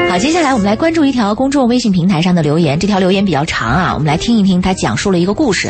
[0.09, 2.79] 好，接下来我们来关注一条公众微信平台上的留言。
[2.79, 4.61] 这条留言比较长啊，我们来听一听。
[4.61, 5.69] 他讲述了一个故事。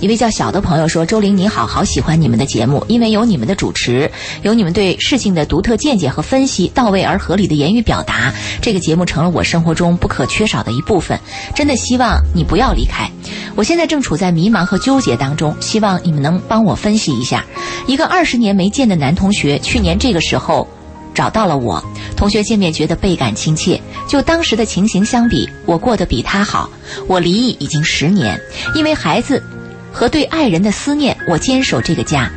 [0.00, 4.10] 一位叫小的朋友说：“周玲你好，好喜欢你们的节目，因为有你们的主持，
[4.42, 11.16] 有你们对事情的独特见解和分析，到位而合理的言语表达，这个节目成了我生活中不可缺少的一部分。
[11.54, 13.08] 真的希望你不要离开。
[13.54, 17.44] 我现在正处在迷茫和纠结当中，希望你们能帮我分析一下。
[17.86, 20.68] 一个二十年没见的男同学，去年这个时候。”
[21.16, 21.82] 找到了我，
[22.14, 23.80] 同学见面觉得倍感亲切。
[24.06, 26.68] 就当时的情形相比，我过得比他好。
[27.08, 28.38] 我离异已经十年，
[28.74, 29.42] 因为孩子
[29.90, 32.30] 和对爱人的思念，我坚守这个家。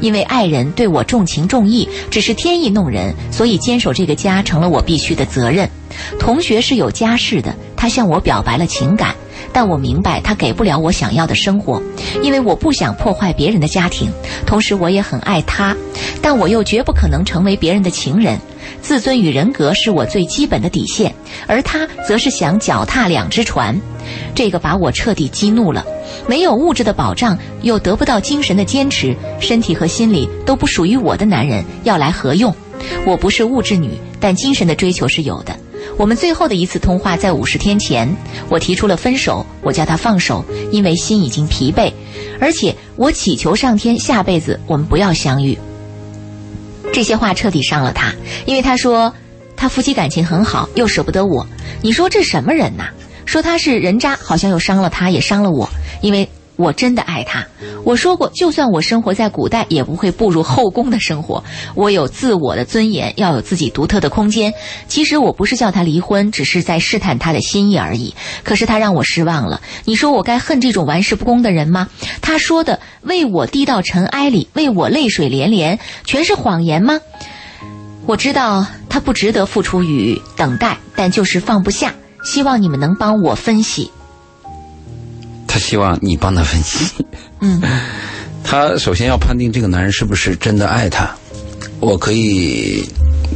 [0.00, 5.70] 因为爱人对我重情重义，只是天意弄人，所以坚守这个家成了我必须的责任。
[6.18, 9.14] 同学是有家室的，他向我表白了情感，
[9.54, 11.80] 但我明白他给不了我想要的生活，
[12.22, 14.10] 因为我不想破坏别人的家庭。
[14.44, 15.74] 同时，我也很爱他，
[16.20, 18.36] 但我又绝不可能成为别人的情人。
[18.82, 21.14] 自尊与人格是我最基本的底线，
[21.46, 23.80] 而他则是想脚踏两只船，
[24.34, 25.84] 这个把我彻底激怒了。
[26.26, 32.54] 没有物质的保障，又得不到精神的坚持，身体和心理都不属于我的男人，要来何用？
[33.06, 35.56] 我不是物质女，但精神的追求是有的。
[35.96, 38.08] 我们最后的一次通话在五十天前，
[38.48, 41.92] 我提出了分手，我叫他放手，因为心已经疲惫，
[42.40, 45.56] 而且我祈求上天下辈子我们不要相遇。
[46.92, 48.12] 这些话彻底伤了他，
[48.44, 49.14] 因为他说
[49.56, 51.46] 他夫妻感情很好，又舍不得我。
[51.80, 52.84] 你说这什么人呐？
[53.24, 55.68] 说他是人渣，好像又伤了他，也伤了我，
[56.02, 57.44] 因为我真的爱他。
[57.84, 61.42] 我说过，就算我生活在古代，也不会步入后宫的生活。
[61.74, 64.52] 我有自我的尊严，要有自己独特的空间。
[64.88, 68.14] 其实我不是叫他离婚，只是在试探他的心意而已。
[68.42, 69.60] 可是他让我失望了。
[69.84, 71.88] 你说我该恨这种玩世不恭的人吗？
[72.20, 77.00] 他说的为我低到尘埃里，为我泪水连连，全是谎言吗？
[78.06, 81.94] 我知道他不值得付出与等待，但就是放不下。
[82.22, 83.90] 希望你们能帮我分析。
[85.54, 86.84] 他希望你帮他分析。
[87.38, 87.62] 嗯，
[88.42, 91.08] 他首先要判定这个男人是不是真的爱他。
[91.78, 92.84] 我可以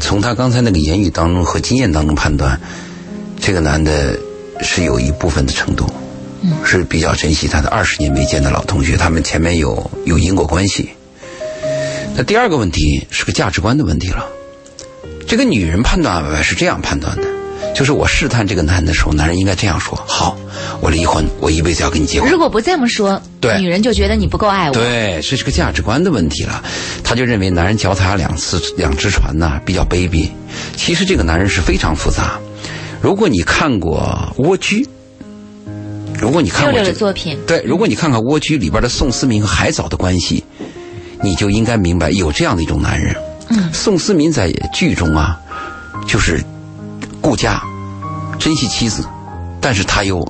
[0.01, 2.61] 从他刚才那个言语当中和经验当中判断，
[3.39, 4.19] 这个男的
[4.61, 5.89] 是有一部分的程度，
[6.43, 10.89] 嗯，是比较珍惜他的二十年没见的老同学，他们前面有有因果关系。
[12.17, 14.27] 那第二个问题是个价值观的问题了。
[15.29, 17.23] 这个女人判断是这样判断的，
[17.75, 20.37] 就是我试探这个男的时候，男人应该这样说：好，
[20.81, 22.31] 我离婚，我一辈子要跟你结婚。
[22.31, 24.75] 如果不这么说，对女人就觉得你不够爱我。
[24.75, 26.63] 对，这是个价值观的问题了。
[27.05, 30.29] 他就认为男人脚踏两次两只船呐、比较卑鄙。
[30.77, 32.39] 其实这个男人是非常复杂。
[33.01, 34.83] 如果你看过《蜗居》，
[36.21, 40.43] 如果你看过这个，的作品，对，如果你看看《蜗居》里边的宋思明和海藻的关系，
[41.23, 43.15] 你就应该明白有这样的一种男人。
[43.51, 45.39] 嗯，宋思明在剧中啊，
[46.07, 46.43] 就是
[47.21, 47.63] 顾家，
[48.39, 49.05] 珍惜妻子，
[49.61, 50.27] 但是他又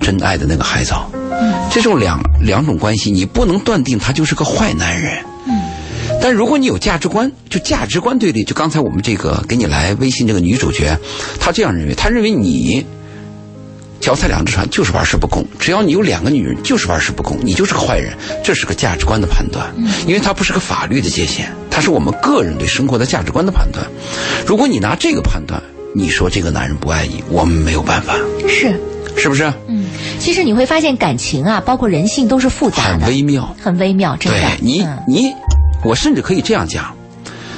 [0.00, 1.10] 真爱的那个海藻。
[1.32, 5.24] 嗯，这种两两种关系，你不能断定他就是个坏男人。
[5.46, 5.62] 嗯，
[6.20, 10.98] 但如果你有价值观，就价值观对立，就刚才我们这个给你来微信这个女主角，
[11.38, 12.84] 她这样认为，她认为你
[14.00, 19.72] 脚踩两只船就是玩世不恭，只要你有两个女人就是玩世不恭，你就是个坏人，这是个价值观的判断，
[20.06, 23.86] 因为它不是个法律的界限，它是我们个人对生活的价值观的判断。
[24.46, 25.62] 如果你拿这个判断，
[25.94, 28.14] 你说这个男人不爱你，我们没有办法，
[28.48, 28.78] 是，
[29.16, 29.52] 是不是？
[29.66, 29.86] 嗯，
[30.18, 33.54] 其实你会发现感情啊，包括人性都是复杂的很，微妙。
[33.60, 34.48] 很微妙，真的对。
[34.60, 35.32] 你嗯你，
[35.84, 36.94] 我甚至可以这样讲，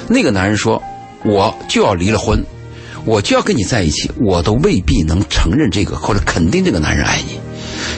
[0.07, 0.81] 那个男人说
[1.23, 2.43] 我就要离了婚，
[3.05, 7.39] 我就要跟你在一起，我都未必能承认这个或者肯定这个男人爱你。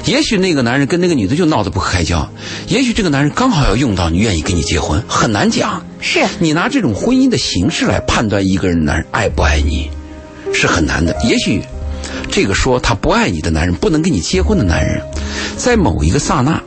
[0.06, 2.28] 也许那个男人跟那个女的就闹得不可开交，
[2.68, 5.82] 也许这个男人刚好要用到你愿意跟你结婚，很难讲。
[6.02, 9.90] 是你拿这种婚姻的形式来判断一个人男人爱不爱你，
[10.56, 11.16] 是很难的。
[11.24, 11.62] 也许
[12.32, 15.02] 这个说他不爱你的男人，不能跟你结婚的男人，
[15.58, 16.62] 在某一个刹那，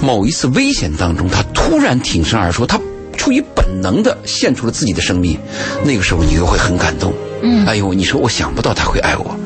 [0.00, 2.80] 某一次危险当中，他突然挺身而出，他
[3.16, 5.38] 出于本能的献出了自己的生命，
[5.84, 7.12] 那个时候你就会很感动。
[7.46, 9.36] 嗯哎呦，你说我想不到他会爱我，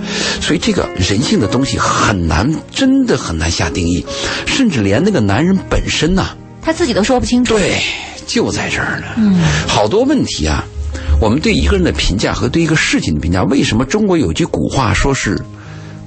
[0.40, 4.04] 所以这个人性的东西很难，真的很难下定义，
[4.46, 6.28] 甚至连那个男人本身呐、
[6.62, 7.54] 他自己都说不清楚。
[7.58, 7.82] 对，
[8.24, 9.06] 就在这儿呢。
[9.16, 10.64] 嗯，好多问题啊，
[11.20, 15.36] 我们对一个人的评价和对一个事情的评价，为什么中国有句古话说是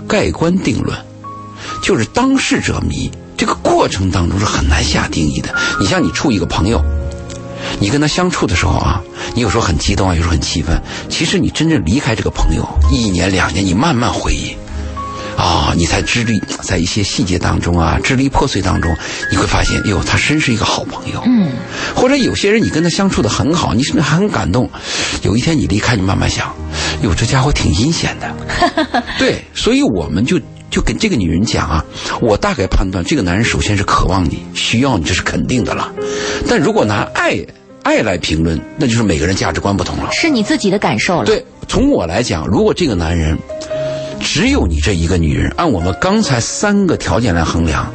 [0.07, 0.97] 盖棺定论，
[1.83, 3.11] 就是当事者迷。
[3.35, 5.53] 这个过程当中是很难下定义的。
[5.79, 6.79] 你像你处一个朋友，
[7.79, 9.01] 你跟他相处的时候啊，
[9.33, 10.81] 你有时候很激动啊，有时候很气愤。
[11.09, 14.55] 其实你真正离开这个朋友一年两年，你慢慢回忆。
[15.41, 18.95] 啊，你才支离在一些细节当中啊，支离破碎当中，
[19.31, 21.23] 你会发现，哟，他真是一个好朋友。
[21.25, 21.49] 嗯，
[21.95, 24.69] 或者有些人你跟他相处的很好，你甚至还很感动。
[25.23, 26.53] 有一天你离开，你慢慢想，
[27.01, 28.31] 哟，这家伙挺阴险的。
[29.17, 31.83] 对，所以我们就就跟这个女人讲啊，
[32.21, 35.91] 我大概判断这个男人首先是渴望你，需要你，这是肯定的了。
[36.47, 37.43] 但如果拿爱
[37.81, 40.11] 爱来评论，那就是每个人价值观不同了。
[40.11, 43.35] 是你自己的感受了。，对，从我来讲，如果这个男人
[44.23, 47.91] 只有你这一个女人，按我们刚才三个条件来衡量，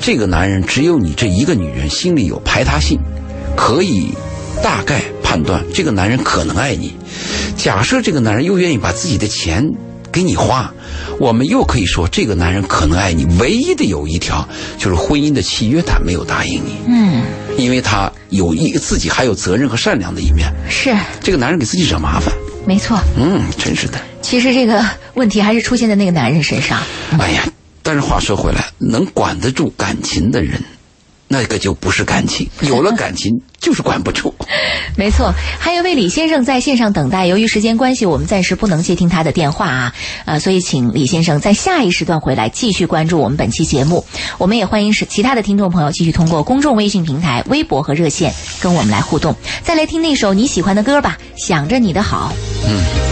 [0.00, 2.98] 这个男人只有你这一个女人，心里有排他性，
[3.56, 4.08] 可以
[4.62, 6.94] 大概判断这个男人可能爱你。
[7.56, 9.68] 假设这个男人又愿意把自己的钱
[10.12, 10.72] 给你花，
[11.18, 13.24] 我们又可以说这个男人可能爱你。
[13.40, 14.46] 唯一的有一条
[14.78, 17.22] 就是婚姻的契约他没有答应你，嗯，
[17.56, 20.52] 因为他有一自己还有责任和善良的一面。
[20.68, 22.32] 是这个男人给自己惹麻烦，
[22.66, 22.98] 没错。
[23.16, 24.00] 嗯，真是的。
[24.20, 26.80] 其实这个问题还是出现在那个男人身上。
[27.18, 27.42] 哎呀，
[27.82, 30.62] 但是话说回来，能管得住感情的人，
[31.32, 32.46] 那个就不是感情。
[32.60, 34.34] 有了感情，就是管不住。
[34.94, 39.94] 没错，还有位李先生在线上等待，由于时间关系，我们暂时不能接听他的电话啊，
[40.26, 44.04] 呃，所以请李先生在下一时段回来继续关注我们本期节目。
[44.36, 49.34] 我们也欢迎是其他的听众朋友继续通过公众微信平台、微博和热线跟我们来互动。
[49.62, 51.16] 再来听那首你喜欢的歌吧，
[51.46, 52.34] 《想着你的好》。
[52.66, 53.11] 节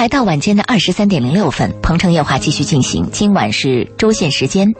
[0.00, 3.10] 来到晚间的二十三点零六分，鹏城夜话继续进行。
[3.12, 4.72] 今晚是周线时间，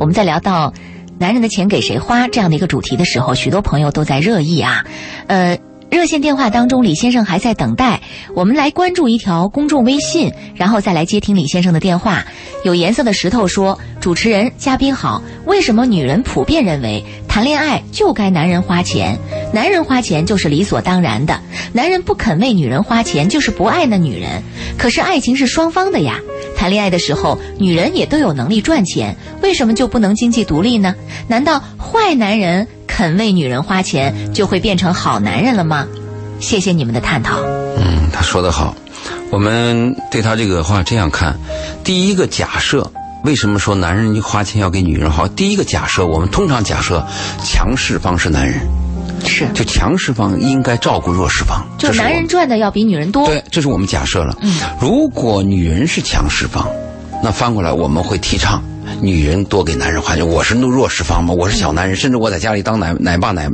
[0.00, 0.72] 我们在聊到
[1.18, 4.82] 男人的钱给谁花这样的一个主题的时候，许多朋友都在热议啊，
[5.26, 5.58] 呃。
[5.92, 8.00] 热线电话当中，李先生还在等待。
[8.34, 12.24] 我们来关注一条公众微信，然后再来接听李先生的电话。
[12.64, 15.22] 有颜色的石头说：“主持人，嘉宾好。
[15.44, 19.18] 为什么女人普遍认为谈恋爱就该男人花钱？
[19.52, 21.38] 男人花钱就是理所当然的。
[21.74, 24.42] 男人不肯为女人花钱，就是不爱那女人。
[24.78, 26.18] 可是爱情是双方的呀。
[26.62, 30.94] 谈恋爱的时候，女人也都有能力赚钱，为什么就不能经济独立呢？
[31.26, 35.88] 难道坏男人？”肯为女人花钱，就会变成好男人了吗？
[36.38, 37.40] 谢谢你们的探讨。
[37.78, 38.76] 嗯，他说的好。
[39.30, 41.36] 我们对他这个话这样看：
[41.82, 42.92] 第一个假设，
[43.24, 45.26] 为什么说男人花钱要给女人花？
[45.26, 47.04] 第一个假设，我们通常假设
[47.44, 48.60] 强势方是男人，
[49.24, 53.26] 是就强势方应该照顾弱势方，就男人赚的要比女人多。
[53.26, 54.36] 对，这是我们假设了。
[54.42, 56.68] 嗯，如果女人是强势方，
[57.22, 58.62] 那翻过来我们会提倡。
[59.00, 63.48] 女人多给男人花钱，我是弱势方嘛，我是小男人，甚至我在家里当奶奶爸奶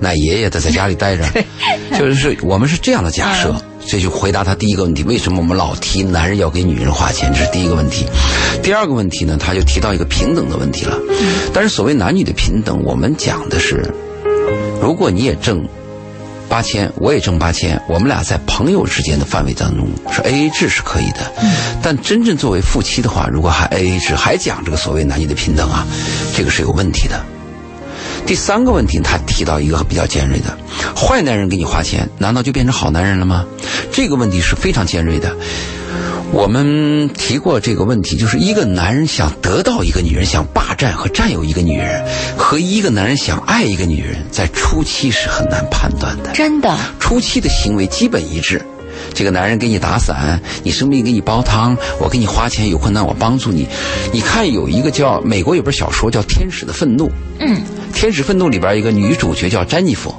[0.00, 1.24] 奶爷爷的，在家里待着，
[1.98, 3.54] 就是我们是这样的假设，
[3.86, 7.30] 这就回答他第一个问题：为什么我们老提男人要给女人花钱？
[7.34, 8.06] 这是第一个问题。
[8.62, 10.96] 第二个问题呢，他就提到一个平等的问题了。
[11.52, 13.92] 但是所谓男女的平等，我们讲的是，
[14.88, 15.68] 如果你也挣。
[16.48, 21.30] 八千，我也挣八千，我们俩在朋友之间的范围当中是 A A 制是可以的，
[21.82, 25.86] 但真正作为夫妻的话，如果还 A A 制，还讲这个所谓男女的平等啊，
[26.34, 27.22] 这个是有问题的。
[28.24, 30.56] 第三个问题，他提到一个比较尖锐的，
[30.96, 33.44] 坏男人给你花钱，难道就变成好男人了吗？
[33.92, 35.36] 这个问题是非常尖锐的。
[36.30, 42.04] 我们提过这个问题，就是一个男人想得到一个女人，想霸占和占有一个女人，
[42.36, 46.30] 和一个男人想爱一个女人，在初期是很难判断的。
[46.32, 48.62] 真的，初期的行为基本一致。
[49.14, 53.66] 这个男人给你打伞，你生病给你煲汤，我给你花钱，有困难我帮助你。
[54.12, 57.06] 你看有一个叫美国有本小说叫《天使的愤怒》，
[57.40, 57.56] 嗯，
[57.94, 60.14] 《天使愤怒》里边一个女主角叫詹妮弗，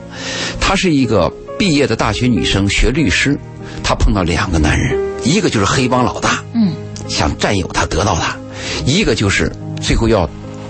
[0.59, 3.37] 她是一个毕业的大学女生，学律师，
[3.83, 4.97] 她碰到两个男人。
[5.21, 6.71] 一个就是黑帮老大，嗯，
[7.09, 8.37] 想占有他得到他；
[8.85, 9.51] 一个就是
[9.81, 10.27] 最后要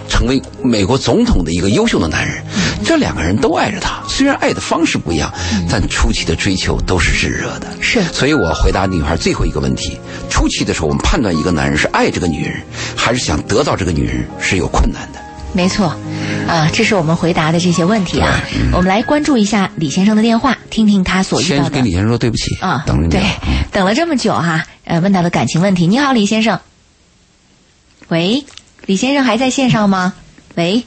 [0.09, 2.43] 成为美国总统的一个优秀的男人。
[2.83, 5.31] 这两个人都爱着他，虽然爱的方式不一样，
[5.69, 7.67] 但初期的追求都是炙热的。
[7.79, 12.55] 是，所以我回答女孩最后一个问题：初期的时候，我们判断一个男人是爱这个女人，
[12.95, 15.19] 还是想得到这个女人，是有困难的。
[15.53, 15.95] 没错，
[16.47, 18.41] 啊，这是我们回答的这些问题啊。
[18.71, 21.63] 我们来关注一下李先生的电话，听听他所遇到的。
[21.63, 23.21] 先跟李先生说对不起啊，等了对，
[23.71, 25.87] 等了这么久哈，呃，问到了感情问题。
[25.87, 26.59] 你好，李先生。
[28.09, 28.45] 喂，
[28.85, 30.13] 李先生还在线上吗？
[30.55, 30.83] 喂。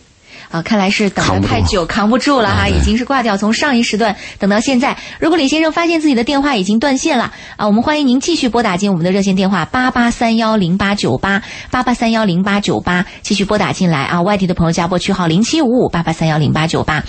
[0.53, 3.37] 啊，看来是等的太久，扛不住了哈，已经是挂掉。
[3.39, 14.21] 从上一时段等到现在，如果李先生发现自己的电话已经断线了啊，我们欢迎您继续拨打进我们的热线电话八八三幺零八九八八八三幺零八九八，继续拨打进来啊。
[14.21, 17.03] 外地的朋友加拨区号零七五五八八三幺零八九八。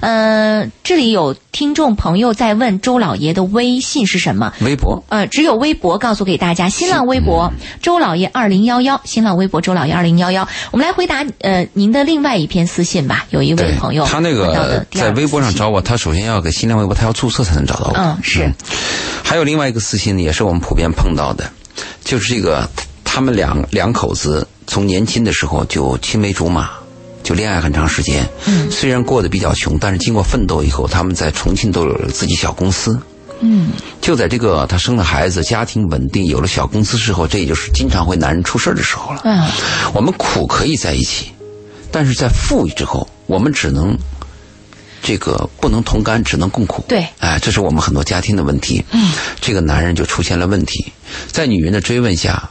[0.00, 4.52] 嗯，这里有听众朋友在问周老爷的微信是什么？
[4.60, 5.02] 微博。
[5.08, 10.46] 呃，只有微博告诉给大家，新浪微博周老爷二零幺幺，新浪微博周老爷二零幺幺。
[10.70, 12.89] 我们来回答呃您的另外一篇私信。
[12.90, 17.94] 信吧，有一位朋友，他那个在微博上找我，他首先要给新浪微博，他要注册才能找到我。
[17.96, 18.52] 嗯，是。
[19.22, 21.48] 还有另外一个私信呢，也是我们普遍碰到的，
[22.02, 22.68] 就是这个
[23.04, 26.70] 他们两两口子从年轻的时候就青梅竹马，
[27.22, 28.28] 就恋爱很长时间。
[28.46, 28.68] 嗯。
[28.72, 32.98] 虽然过得比较穷，但是经过奋斗以后，他们在重庆都有了自己小公司。
[33.38, 33.70] 嗯。
[34.00, 39.20] 就在这个他生了孩子，家庭稳定，有了小公司之后，这也就是经常会男人出事的时候了。
[39.24, 39.48] 嗯。
[39.94, 41.30] 我们苦可以在一起。
[41.92, 43.96] 但是在富裕之后，我们只能
[45.02, 46.84] 这个不能同甘，只能共苦。
[46.86, 48.84] 对，哎，这是我们很多家庭的问题。
[48.92, 50.92] 嗯，这个男人就出现了问题，
[51.28, 52.48] 在女人的追问下，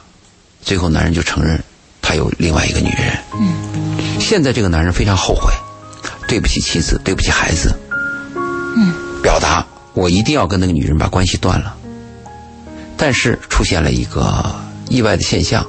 [0.62, 1.62] 最后男人就承认
[2.02, 3.18] 他有另外一个女人。
[3.40, 5.52] 嗯，现在这个男人非常后悔，
[6.26, 7.74] 对不起妻子，对不起孩子。
[8.76, 11.76] 嗯，表达我一定要跟那个女人把关系断了。
[12.96, 14.54] 但是出现了一个
[14.88, 15.66] 意外的现象，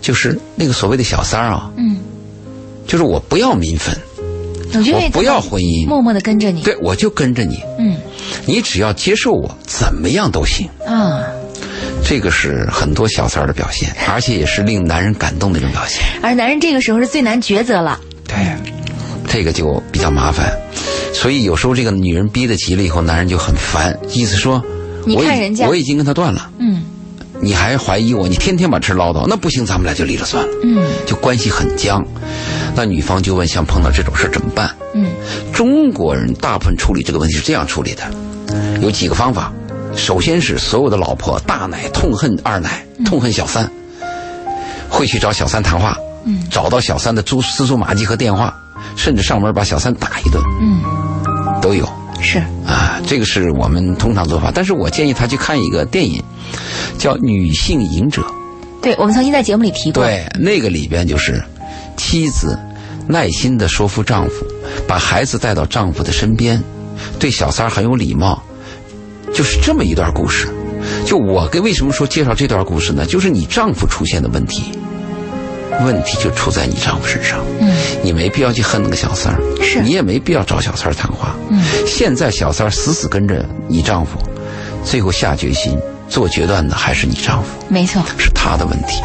[0.00, 1.70] 就是那个所谓的小三儿啊。
[1.76, 2.00] 嗯。
[2.86, 3.94] 就是我不要民分，
[4.72, 6.62] 我不要婚姻，默默的跟着你。
[6.62, 7.60] 对，我就跟着你。
[7.78, 7.96] 嗯，
[8.46, 10.68] 你只要接受我，怎么样都行。
[10.86, 11.22] 啊，
[12.04, 16.02] 这个是很多小三儿的表现， 而且也是令男人感动的一种表现。
[16.22, 18.00] 而男人这个时候是最难抉择了。
[18.26, 18.36] 对，
[19.28, 20.52] 这个就比较麻烦。
[21.12, 24.62] 所以有时候这个女人逼得急了以后，男人就很烦，意思说，
[25.06, 26.50] 你看人家，我已经跟他断了。
[26.58, 26.82] 嗯。
[27.44, 28.26] 你还怀疑我？
[28.26, 30.50] 你天天把这唠叨，那不行，咱们俩就离了算了。
[30.62, 32.02] 嗯，就关系很僵。
[32.74, 34.74] 那女方就问：像碰到这种事怎么办？
[34.94, 35.10] 嗯，
[35.52, 38.02] 中国人大部分处理这个问题是这样处理的，
[38.80, 39.52] 有几个方法。
[39.94, 43.70] 首先是所有的老婆大奶痛恨二奶，痛恨小三，
[44.88, 45.96] 会去找小三谈话。
[46.24, 48.52] 嗯，找到小三的蛛丝蛛马迹和电话，
[48.96, 50.80] 甚至上门把小三打一顿，嗯，
[51.60, 51.86] 都有
[52.24, 53.00] 是，啊。
[53.06, 56.22] 这个是我们通常做法，但是我建议他去看一个电影，
[56.98, 58.22] 叫《女性隐者》。
[58.80, 61.42] 对我们曾经在节目里提过，对，那个里边就是
[61.96, 62.58] 妻子
[63.06, 64.46] 耐心的说服丈夫，
[64.88, 66.62] 把孩子带到丈夫的身边，
[67.18, 68.42] 对小三儿很有礼貌，
[69.34, 70.48] 就是这么一段故事。
[71.06, 73.04] 就我跟为什么说介绍这段故事呢？
[73.04, 74.72] 就是你丈夫出现的问题，
[75.82, 77.44] 问题就出在你丈夫身上。
[77.60, 81.34] 嗯，你没必要去恨那个小三儿，是你也没必要找小三儿谈话。
[81.50, 84.18] 嗯，现在小三儿死死跟着你丈夫，
[84.84, 87.48] 最后下决心做决断的还是你丈夫。
[87.68, 89.02] 没错，是他的问题。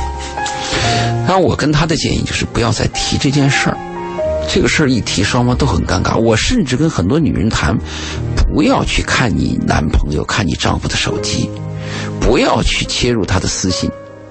[1.28, 3.78] 那我跟他的建议就是不要再提这件事儿，
[4.52, 6.18] 这个事儿一提双方都很尴尬。
[6.18, 7.78] 我甚至跟很多女人谈，
[8.36, 11.50] 不要去看你男朋友、看你丈夫的手机，
[12.20, 13.90] 不要去切入他的私信，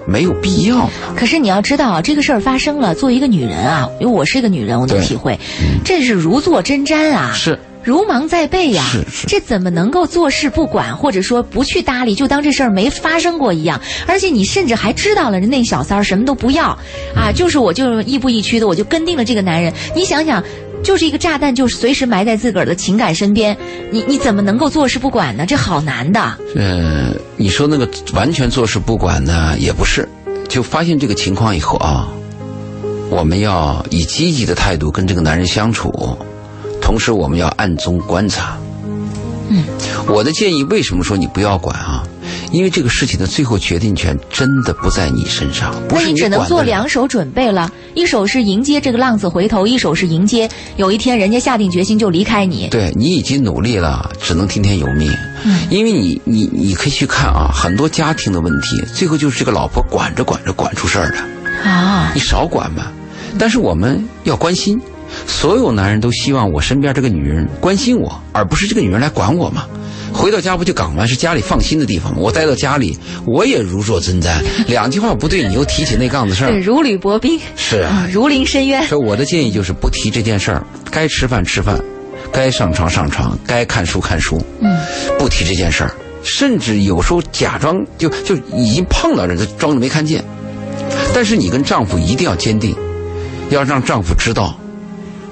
[0.09, 0.89] 没有必要。
[1.15, 5.39] 可是你要知道啊，这个事儿发生了，作为一个女人啊，因为我是一个女人，我能体会，
[5.85, 13.81] 这是如坐针毡啊，是如芒在背呀、是是这怎么能够坐视不管，或者说不去搭理，就当这事儿没发生过一样？
[14.07, 16.77] 而且你甚至还知道了人那小三儿什么都不要，
[17.15, 19.73] 啊，就是我就亦步亦趋的，我就跟定了这个男人。
[19.95, 20.43] 你想想。
[20.83, 23.55] 就是一个炸弹，就是随时埋在自个儿的情感身边，
[23.91, 25.45] 你你怎么能够坐视不管呢？
[25.45, 26.19] 这好难的。
[26.55, 30.07] 呃，你说那个完全坐视不管呢，也不是。
[30.47, 32.07] 就发现这个情况以后啊，
[33.09, 35.91] 我们要以积极的态度跟这个男人相处，
[36.81, 38.57] 同时我们要暗中观察。
[39.49, 39.63] 嗯，
[40.07, 42.03] 我的建议为什么说你不要管啊？
[42.51, 52.67] 因为这个事情的最后决定权真的不在你身上，不是那你只能做两手准备了，一手是迎接这个浪子回头，一手是迎接有一天人家下定决心就离开你。
[52.69, 55.11] 对你已经努力了，只能听天由命。
[55.43, 61.69] 嗯，因为你你你可以去看啊，很多家庭的问题，最后就是这个老婆管着管着管出事儿了。
[61.69, 62.91] 啊，你少管吧。
[63.37, 64.81] 但是我们要关心，
[65.27, 69.65] 所有男人都希望我身边这个女人关心我，而不是这个女人来管我嘛。
[70.13, 72.17] 回到家不就港湾是家里放心的地方吗？
[72.19, 74.41] 我待到家里，我也如坐针毡。
[74.67, 76.59] 两句话不对，你又提起那杠子事对，儿。
[76.61, 78.85] 如履薄冰，是啊啊，如临深渊。
[78.87, 81.79] 所以我的建议就是不提这件事儿，该吃饭吃饭，
[82.31, 84.41] 该上床上床，该看书看书。
[84.59, 84.77] 嗯，
[85.17, 85.91] 不提这件事儿，
[86.23, 90.23] 甚至有时候假装就就已经碰到人，就装着没看见。
[91.13, 92.75] 但是你跟丈夫一定要坚定，
[93.49, 94.57] 要让丈夫知道，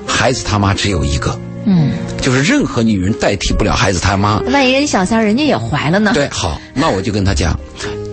[0.06, 1.38] 孩子他妈只有一个，
[1.70, 1.92] 嗯，
[2.22, 4.40] 就是任何女人代替不了孩子他妈。
[4.54, 6.12] 万一人小三人家也怀了呢？
[6.14, 7.60] 对，好，那我就跟他讲，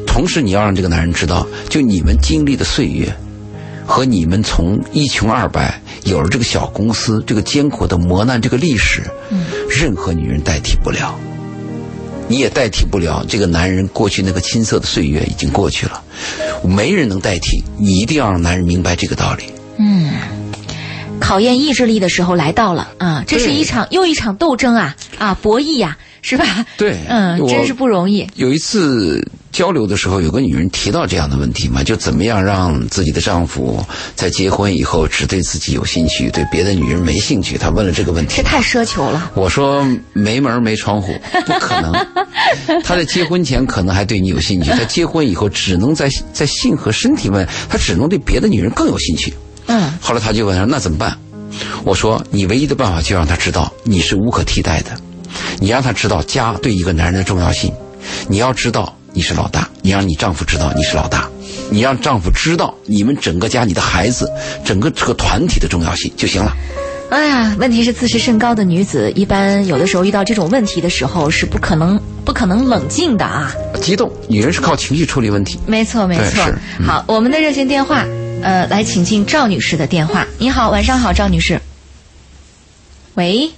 [0.05, 3.15] 同时你要让这个男人知道，就你们经历的岁月，
[3.87, 11.15] 和你们从一穷二白有了这个小公司，这个艰苦的磨难，这个历史，嗯，任何女人代替不了。
[12.27, 16.03] 你也代替不了这个男人过去那个青涩的岁月已经过去了，
[16.65, 17.63] 没人能代替。
[17.79, 19.45] 你一定要让男人明白这个道理。
[19.77, 20.11] 嗯，
[21.21, 23.25] 考验意志力的时候来到了啊！
[23.27, 26.45] 这是一场又一场斗争啊啊，博弈呀、是吧？
[26.77, 28.27] 对 嗯，真是不容易。
[28.35, 33.85] 有一次交流的时候，有个女人提到这样的问题嘛，就怎么样让自己的丈夫
[34.15, 37.57] 在结婚以后只对自己有兴趣，对别的女人没兴趣。
[37.57, 39.31] 她问了这个问题这，太奢求了。
[39.35, 41.15] 我说没门儿没窗户，
[41.47, 41.93] 不可能。
[42.85, 49.33] 他在结婚前可能还对你有兴趣，他结婚以后只能在在性和身体问，他只能对别的女人更有兴趣。
[49.67, 51.17] 嗯，后来他就问他那怎么办？
[51.85, 54.91] 我说你唯一的办法就让他知道你是无可替代的，
[55.61, 57.73] 你让他知道家对一个男人的重要性，
[58.29, 61.29] 你要知道你是老大，你让你丈夫知道你是老大，
[61.71, 64.29] 你让丈夫知道你们整个家、你的孩子、
[64.65, 66.57] 整个这个团体的重要性就行了。
[67.11, 73.53] 哎呀，问题是自视甚高的女子，一般有的时候遇到这种问题的时候是不可能不可能冷静的啊。
[73.81, 75.61] 激动，女人是靠情绪处理问题。
[75.67, 76.43] 没错，没错。
[76.81, 78.05] 嗯好，我们的热线电话，
[78.45, 80.27] 呃，来请进赵女士的电话。
[80.39, 81.63] 你好，晚上好，赵女士。
[83.15, 83.51] 喂，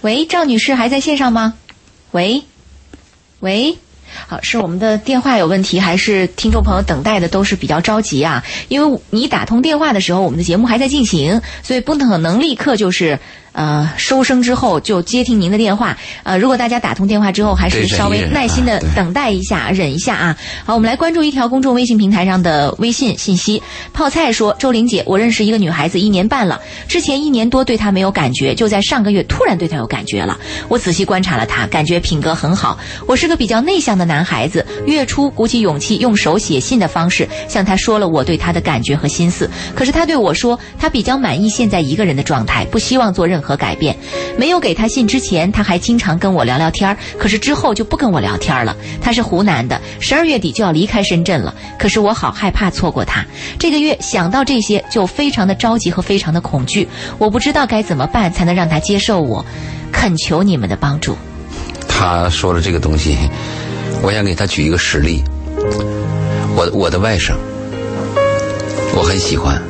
[0.00, 1.54] 喂，赵女士还在线上吗？
[2.10, 2.42] 喂，
[3.38, 3.78] 喂。
[4.26, 8.44] 好，是我们的电话有问题，还是听众朋友等待的都是比较着急啊？
[8.66, 13.20] 因为你打通电话的时候，我们的节目还在进行，所以不可能立刻就是
[13.52, 15.96] 呃收声之后就接听您的电话。
[16.22, 20.36] 呃，如果大家打通电话之后，还是稍微耐心的等待一下，忍一下啊。
[20.64, 23.62] 好，我们来关注一条公众微信平台上的微信信息。
[23.92, 30.38] 泡菜说：“周玲姐，我认识一个女孩子一年半了，之前一年多对她没有感觉，就在上个月突然对她有感觉了。
[30.68, 32.78] 我仔细观察了她，感觉品格很好。
[33.06, 39.50] 我是个比较内向的男孩子，月初鼓起勇气用手写信的方式向她说了我对她的感觉和心思。
[39.74, 43.96] 可是她对我说，她比较满意现在一个人的状态，不希望做任任何改变。
[44.36, 48.76] 没有给他信之前，他还经常跟我聊聊天，可是之后就不跟我聊天了。
[49.00, 53.24] 他是湖南的，十二月底就要离开深圳了，可是我好害怕错过他。
[53.58, 56.86] 这个月想到这些就非常的着急和非常的恐惧，
[57.16, 59.42] 我不知道该怎么办才能让他接受我，
[59.90, 61.16] 恳求你们的帮助。
[61.88, 63.16] 他说了这个东西，
[64.02, 65.24] 我想给他举一个实例。
[66.54, 67.32] 我我的外甥，
[68.94, 69.60] 我很喜欢，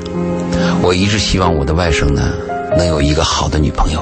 [0.82, 2.32] 我一直希望我的外甥呢
[2.76, 4.00] 能有一个好的女朋友。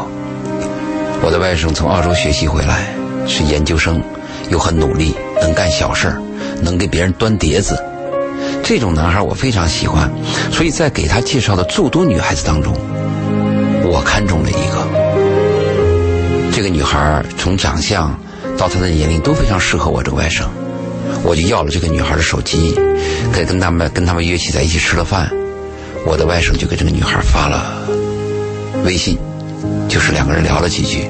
[1.23, 2.95] 我的外甥从澳洲学习回来，
[3.27, 4.03] 是研究生，
[4.51, 6.23] 又很努力，能干小事儿，
[6.63, 7.77] 能给别人端碟子。
[8.63, 10.11] 这种男孩我非常喜欢，
[10.53, 12.73] 所以在给他介绍的诸多女孩子当中，
[13.85, 14.89] 我看中了一个。
[16.53, 18.19] 这个女孩从长相
[18.57, 20.45] 到她的年龄都非常适合我这个外甥，
[21.23, 22.75] 我就要了这个女孩的手机，
[23.33, 25.31] 跟跟他们跟他们约起在一起吃了饭，
[26.05, 27.83] 我的外甥就给这个女孩发了
[28.85, 29.19] 微信，
[29.89, 31.09] 就是两个人聊了几句，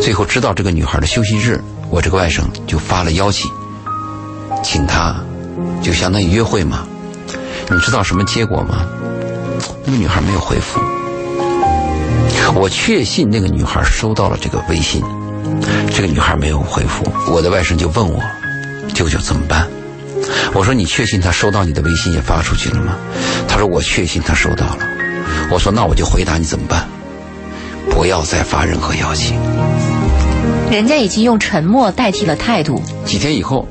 [0.00, 3.50] 最后知道这个女孩的休息日，我这个外甥就发了邀请，
[4.62, 5.16] 请她
[5.82, 6.86] 就相当于约会嘛。
[7.70, 8.86] 你知道什么结果吗？
[9.84, 10.80] 那个女孩没有回复。
[12.54, 15.02] 我确信那个女孩收到了这个微信，
[15.94, 17.04] 这个女孩没有回复。
[17.30, 18.22] 我的外甥就问我
[18.94, 19.68] ：“舅舅怎么办？”
[20.54, 22.96] 我说：“你确信她收到你的微信也发出去了吗？”
[23.46, 24.78] 他说：“我确信她收到了。”
[25.52, 26.88] 我说：“那我就回答你怎么办？
[27.90, 29.36] 不要再发任何邀请。”
[30.70, 32.82] 人家已经用沉默代替了态度。
[33.06, 33.66] 几天以后，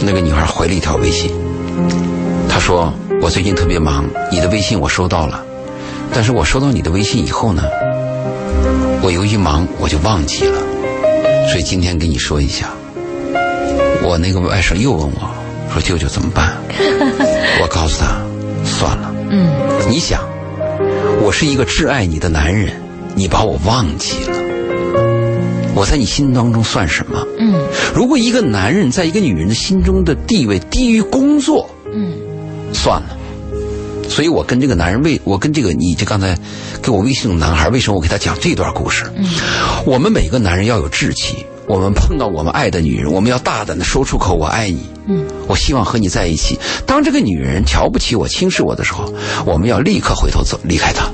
[0.00, 1.30] 那个女孩回了一条微信，
[2.48, 5.42] 她说：“我最近特别忙，你的微信我收到了，
[6.12, 7.62] 但是我收到你的微信以后呢，
[9.02, 10.58] 我由于忙我就忘记了，
[11.48, 12.68] 所以今天跟你说一下。”
[14.06, 15.30] 我那个外甥又问我
[15.72, 16.52] 说：“舅舅怎么办？”
[17.62, 18.20] 我告诉他
[18.62, 19.50] ：“算了。”嗯，
[19.88, 20.20] 你想，
[21.22, 22.74] 我是一个挚爱你的男人，
[23.14, 24.38] 你把我忘记了，
[25.74, 27.26] 我在你心当中算什么？
[27.38, 27.54] 嗯
[27.94, 32.12] 如果一个男人在一个女人的心中的地位低于工作，嗯
[32.72, 33.16] 算了。
[34.08, 36.36] 所以我跟这个男人为我跟这个你这刚才
[36.82, 39.04] 给我微信的男孩，为什么我给他讲这段故事？
[39.16, 39.24] 嗯
[39.86, 44.80] 我们每个男人要有志气，我们碰到我们爱的女人，我们要大胆的说出口“我爱你”。
[45.06, 46.58] 嗯，我希望和你在一起。
[46.86, 49.12] 当这个女人瞧不起我、轻视我的时候，
[49.44, 51.10] 我们要立刻回头走，离开她。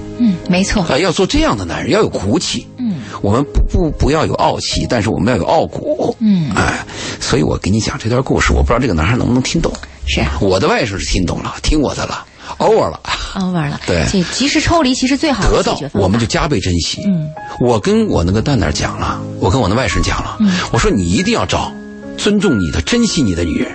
[0.50, 0.82] 嗯，没错。
[0.82, 2.66] 啊，要做这样的男人，要有骨气。
[2.78, 2.90] 嗯
[3.22, 6.16] 我们不不不要有傲气，但是我们要有傲骨。
[6.20, 6.84] 嗯哎，
[7.20, 9.70] 所以我给你讲这段故事，我不知道这个男孩能不能听懂。
[10.06, 12.24] 是我的外甥是听懂了，听我的了
[12.58, 12.98] ，over 了
[13.34, 13.78] ，over 了。
[13.86, 15.78] 对这及时抽离其实最好得到。
[15.92, 17.02] 我们就加倍珍惜。
[17.06, 17.28] 嗯，
[17.60, 21.70] 我跟我那个蛋蛋讲了，我跟我那外甥讲了，嗯我说你一定要找
[22.16, 23.70] 尊重你的、珍惜你的女人。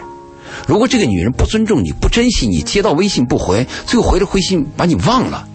[0.65, 5.47] 如果这个女人不尊重你、不珍惜你，接到微信不回，最后回了回信把你忘了，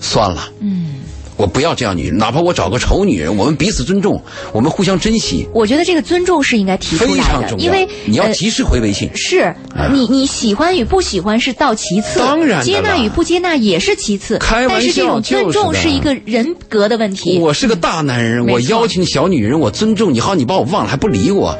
[0.00, 0.48] 算了。
[0.60, 0.94] 嗯，
[1.36, 4.20] 我不要这样女人，哪怕我找个丑女人，我们彼此尊重，
[4.52, 7.64] 我们互相珍惜，我觉得这个尊重是应该提出非来的，常重要。
[7.64, 9.08] 因为呃你要及时回微信。
[9.14, 9.54] 是
[9.92, 14.38] 你你喜欢与不喜欢是到其次，当然接纳与不接纳也是其次。
[14.38, 17.38] 开玩笑但是这种尊重是一个人格的问题。
[17.38, 21.56] 我是个大男人，我邀请小女人，我尊重你，好，你把我忘了还不理我，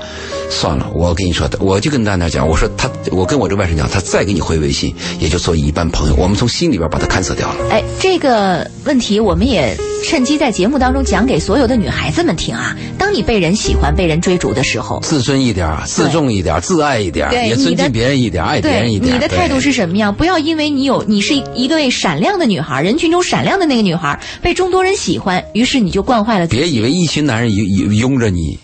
[0.51, 7.69] 算了，我跟你说的，我就跟蛋蛋讲，我说他，我跟我这外甥讲，他再给你回微信，也就做一般朋友，我们从心里边把他看死掉了。
[7.71, 12.77] 哎，这个问题我们也趁机在节目当中讲给所有的女孩子们听啊。
[12.99, 19.15] 当你被人喜欢、被人追逐的时候，自尊一点，自重一点，自爱一点也尊敬别人一点，爱别人一点。
[19.15, 20.15] 你的态度是什么样？
[20.15, 26.63] 不要因为你有你是一个位闪亮的女孩，人群中闪亮的那个女孩，被众多人喜欢，于是你就惯坏了自己。
[26.63, 28.59] 别以为一群男人拥拥拥着，你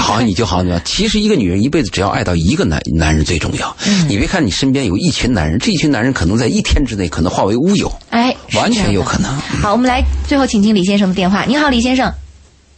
[0.00, 0.82] 好像你就好像怎么样？
[0.86, 3.76] 其实一个女人一辈子只要爱到一个男男人最重要。
[3.86, 9.30] 嗯你别看你身边有一群男人，这一群男人可能在一天之内可能化为乌有，哎，完全有可能。
[9.60, 11.44] 好，我们来最后请听李先生的电话。
[11.44, 12.12] 你好，李先生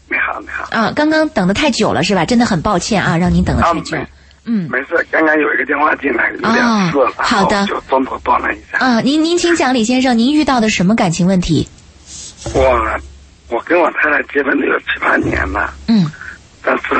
[0.08, 0.64] 你好，你好。
[0.70, 2.24] 啊，刚刚等的太久了是吧？
[2.24, 3.96] 真的很抱歉啊，让您等了啊，太久。
[3.96, 4.06] 没
[4.46, 8.76] 嗯没事，刚刚有一个电话进来，有点哦事，然好的后就中途断了一下。
[8.78, 11.66] 啊，您您请讲，李先生，您遇到的什么感情问题？
[12.52, 12.60] 我
[13.48, 16.04] 我跟我太太结婚都有七八年了，嗯
[16.64, 16.94] 但是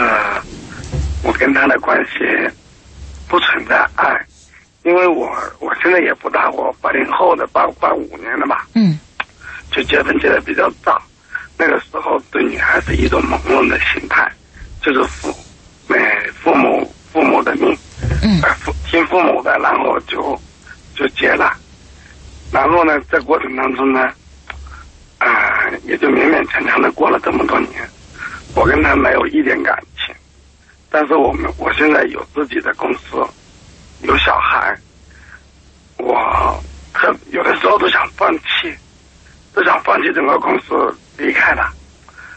[1.23, 2.19] 我跟他的关系
[3.29, 4.15] 不存在爱，
[4.83, 5.27] 因为我
[5.59, 8.99] 我现在也不大，我八零后的八八五年的吧，嗯。
[9.71, 11.03] 就结婚结的比较早，
[11.59, 14.31] 那个时候对女孩子一种朦胧的心态，
[14.81, 15.35] 就是父，
[15.89, 15.97] 呃，
[16.41, 17.77] 父母父母的命，
[18.23, 18.41] 嗯。
[18.87, 20.41] 听父母的，然后就
[20.95, 21.53] 就结了，
[22.53, 24.09] 然后呢，在过程当中呢，
[25.19, 27.83] 啊、也就勉勉强强的过了这么多年，
[28.55, 30.15] 我跟他没有一点感情，
[30.91, 33.17] 但是我们我现在有自己的公司，
[34.03, 34.75] 有小孩，
[35.99, 38.73] 我特有的时候都想放弃，
[39.53, 40.75] 都想放弃整个公司，
[41.19, 41.69] 离开了，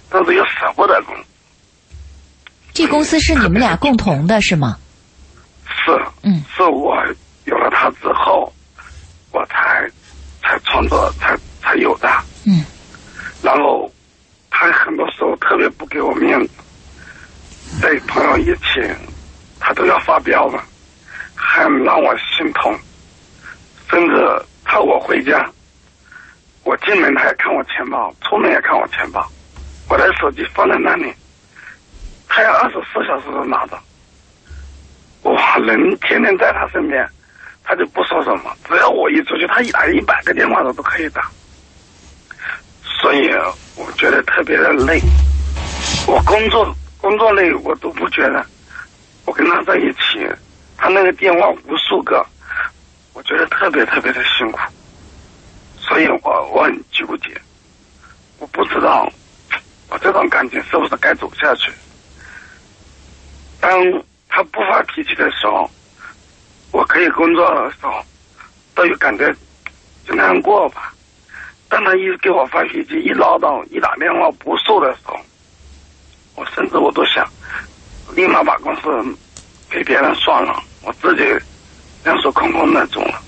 [0.09, 1.15] 但是又舍不得供。
[2.73, 4.77] 这公司是你们俩共同的，是吗？
[5.85, 5.91] 是，
[6.23, 6.95] 嗯，是我
[7.45, 8.51] 有了他之后，
[9.31, 9.87] 我才
[10.41, 12.09] 才创作才才有的。
[12.45, 12.63] 嗯，
[13.41, 13.91] 然后
[14.59, 16.49] 他很多时候特别不给我面子，
[17.79, 18.81] 在朋友一起，
[19.59, 20.59] 他都要发飙了，
[21.35, 22.75] 很让我心痛。
[23.87, 24.15] 甚至
[24.65, 25.47] 他我回家，
[26.63, 29.23] 我进门他也看我钱包，出门也看我钱包，
[29.89, 31.13] 我的手机放在那里，
[32.27, 33.77] 他要二十四小时都拿着。
[35.21, 37.07] 哇，人天天在他身边，
[37.63, 41.29] 他就不说什么，只要我一出去，他一打一百个电话他都可以打。
[42.99, 43.29] 所以
[44.17, 44.99] 得特别的累。
[46.07, 48.43] 我工作工作累，我都不觉得。
[49.25, 50.27] 我跟他在一起，
[50.77, 52.25] 他那个电话无数个，
[53.13, 54.59] 我觉得特别特别的辛苦。
[55.77, 57.39] 所以我我很纠结，
[58.39, 59.07] 我不知道
[59.89, 61.71] 我这段感情是不是该走下去。
[63.59, 63.71] 当
[64.29, 65.69] 他不发脾气的时候，
[66.71, 68.03] 我可以工作的时候，
[68.73, 69.29] 都有感觉
[70.05, 70.93] 就那样过吧。
[71.69, 75.19] 当他一给我发脾气、一唠叨、一打电话不受的时候，
[76.35, 77.27] 我甚至我都想
[78.15, 78.81] 立马把公司
[79.69, 81.23] 给别人算了，我自己
[82.03, 83.21] 两手空空的走了，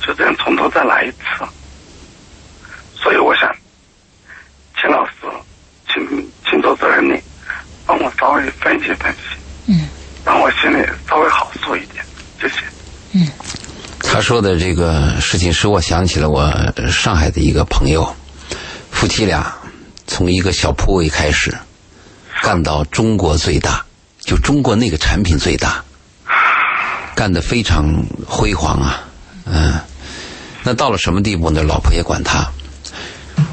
[0.00, 1.18] 就这样从头再来一次。
[2.94, 3.52] 所以我想，
[4.80, 5.12] 秦老师，
[5.92, 7.20] 请请做责任你
[7.86, 9.18] 帮我稍微分析分析，
[9.66, 9.88] 嗯，
[10.24, 12.04] 让我心里稍微好受一点，
[12.40, 13.57] 谢谢。
[14.10, 16.50] 他说的这个事情使我想起了我
[16.90, 18.10] 上海的一个朋友，
[18.90, 19.54] 夫妻俩
[20.06, 21.54] 从一个小铺位开始，
[22.42, 23.84] 干到中国最大，
[24.20, 25.84] 就中国那个产品最大，
[27.14, 29.04] 干得非常辉煌啊，
[29.44, 29.74] 嗯，
[30.64, 31.62] 那到了什么地步呢？
[31.62, 32.50] 老婆也管他。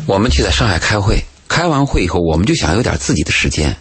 [0.07, 3.75] 我们去在上海开会，开完会以后，我们就想有点自己的时间。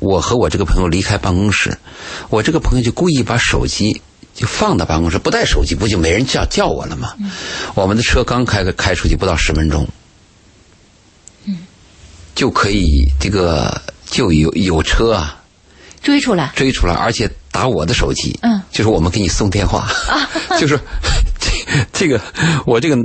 [0.00, 1.78] 我和我这个朋友离开办公室，
[2.28, 4.02] 我这个朋友就故意把手机
[4.34, 7.14] 就放到办公室，不带手机不就没人叫叫我了吗？
[7.74, 9.86] 我们的车刚开开出去不到十分钟，
[12.34, 15.40] 就可以这个就有有车啊。
[16.02, 18.60] 追出来，追出来，而且打我的手机，嗯。
[18.70, 20.28] 就是我们给你送电话，啊。
[20.60, 20.78] 就是
[21.40, 21.50] 这
[21.94, 22.20] 这个
[22.66, 22.98] 我这个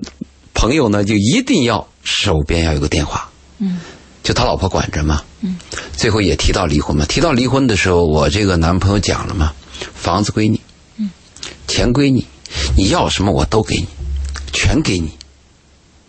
[0.53, 3.79] 朋友呢，就一定要手边要有个电话，嗯，
[4.21, 5.55] 就他老婆管着嘛，嗯，
[5.95, 9.53] 最后也提到离婚嘛，提到离婚的时候，我这个男朋友讲了嘛，
[9.95, 10.58] 房子归你，嗯，
[11.79, 12.25] 钱归你，
[12.75, 13.87] 你要什么我都给你，
[14.51, 15.09] 全给你。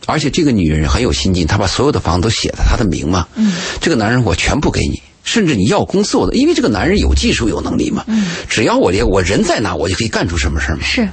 [0.04, 3.28] 而且这个女人很有心机，她把所有的房子都写了她的名嘛。
[3.36, 8.02] 嗯，这个男人我全部给你，甚至你要公司我的，因为这个男人有技术有能力嘛。
[8.08, 10.82] 嗯，只要我连我人在哪，我就可以干出什么事儿嘛。
[10.82, 11.08] 是，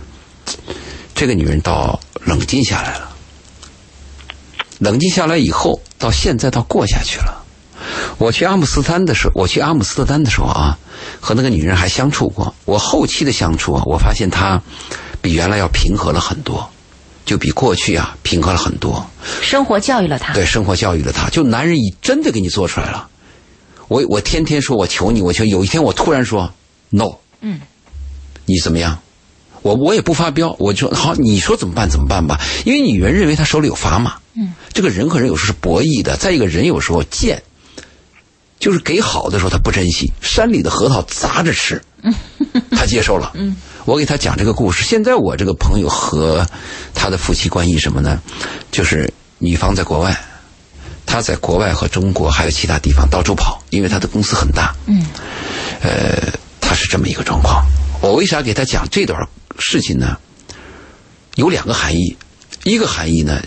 [1.14, 3.16] 这个女人倒冷静下来了，
[4.80, 7.46] 冷静下来以后，到现在倒过下去了。
[8.18, 10.78] 我去阿姆斯特丹的时候，我去阿姆斯特丹的时候啊，
[11.20, 12.54] 和那个女人还相处过。
[12.66, 14.62] 我后期的相处啊，我发现她
[15.22, 16.70] 比原来要平和了很多，
[17.26, 19.06] 就比过去啊平和了很多。
[19.42, 20.34] 生活教育了她。
[20.34, 23.08] 对，生活教育了她，就男人已真的给你做出来了。
[23.88, 26.52] 我我天天说我求你，我求有一天我突然说
[26.90, 27.10] no，
[27.42, 27.60] 嗯，
[28.46, 29.00] 你怎么样？
[29.64, 32.40] 我我也不发飙，我就说好，你说怎么办怎么办吧？
[32.64, 37.42] 因为女人认为她手里有砝码，嗯，这个人和人有时候是博弈的，再一个人有时候贱，
[38.60, 41.82] 就是给好的时候他不珍惜，山里的核桃砸着吃，
[42.72, 43.56] 他接受了，嗯，
[43.86, 44.84] 我给他讲这个故事。
[44.84, 46.46] 现在我这个朋友和
[46.94, 48.22] 他的夫妻关系什么呢？
[48.72, 50.20] 就是女方在国外，
[51.06, 55.06] 他在国外和中国还有其他地方到处跑，因为他的公司很大，嗯，
[55.82, 56.18] 呃，
[56.60, 57.64] 他是这么一个状况。
[58.02, 59.28] 我为啥给他讲这段
[59.60, 60.18] 事情呢？
[61.36, 62.18] 有两个含义，
[62.64, 63.40] 一个含义呢，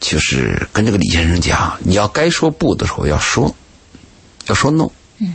[0.00, 3.54] 就是跟这个李先生讲，你要该说不的时候要说，
[4.46, 4.88] 要说 no。
[5.18, 5.34] 嗯，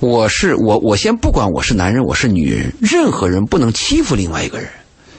[0.00, 4.68] 我是我，我先不管我是男人，我是女人，任何人不能欺负另外一个人。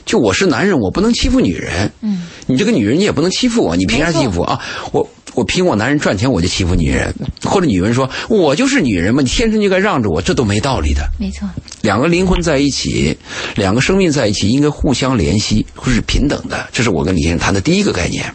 [0.05, 1.89] 就我是男人，我不能欺负女人。
[2.01, 4.59] 嗯，你这个女人你也不能欺负我，你凭啥欺负我啊？
[4.91, 11.09] 我我凭我男人赚钱我就欺负女人，或者女人说我就是女人嘛，你天生就该让着我，这都没道理的。
[11.17, 11.47] 没错。
[11.81, 13.17] 两个灵魂在一起，
[13.55, 16.67] 两个生命在一起，应该互相怜惜，是平等的。
[16.73, 18.25] 这是我跟李先生谈的第一个概念。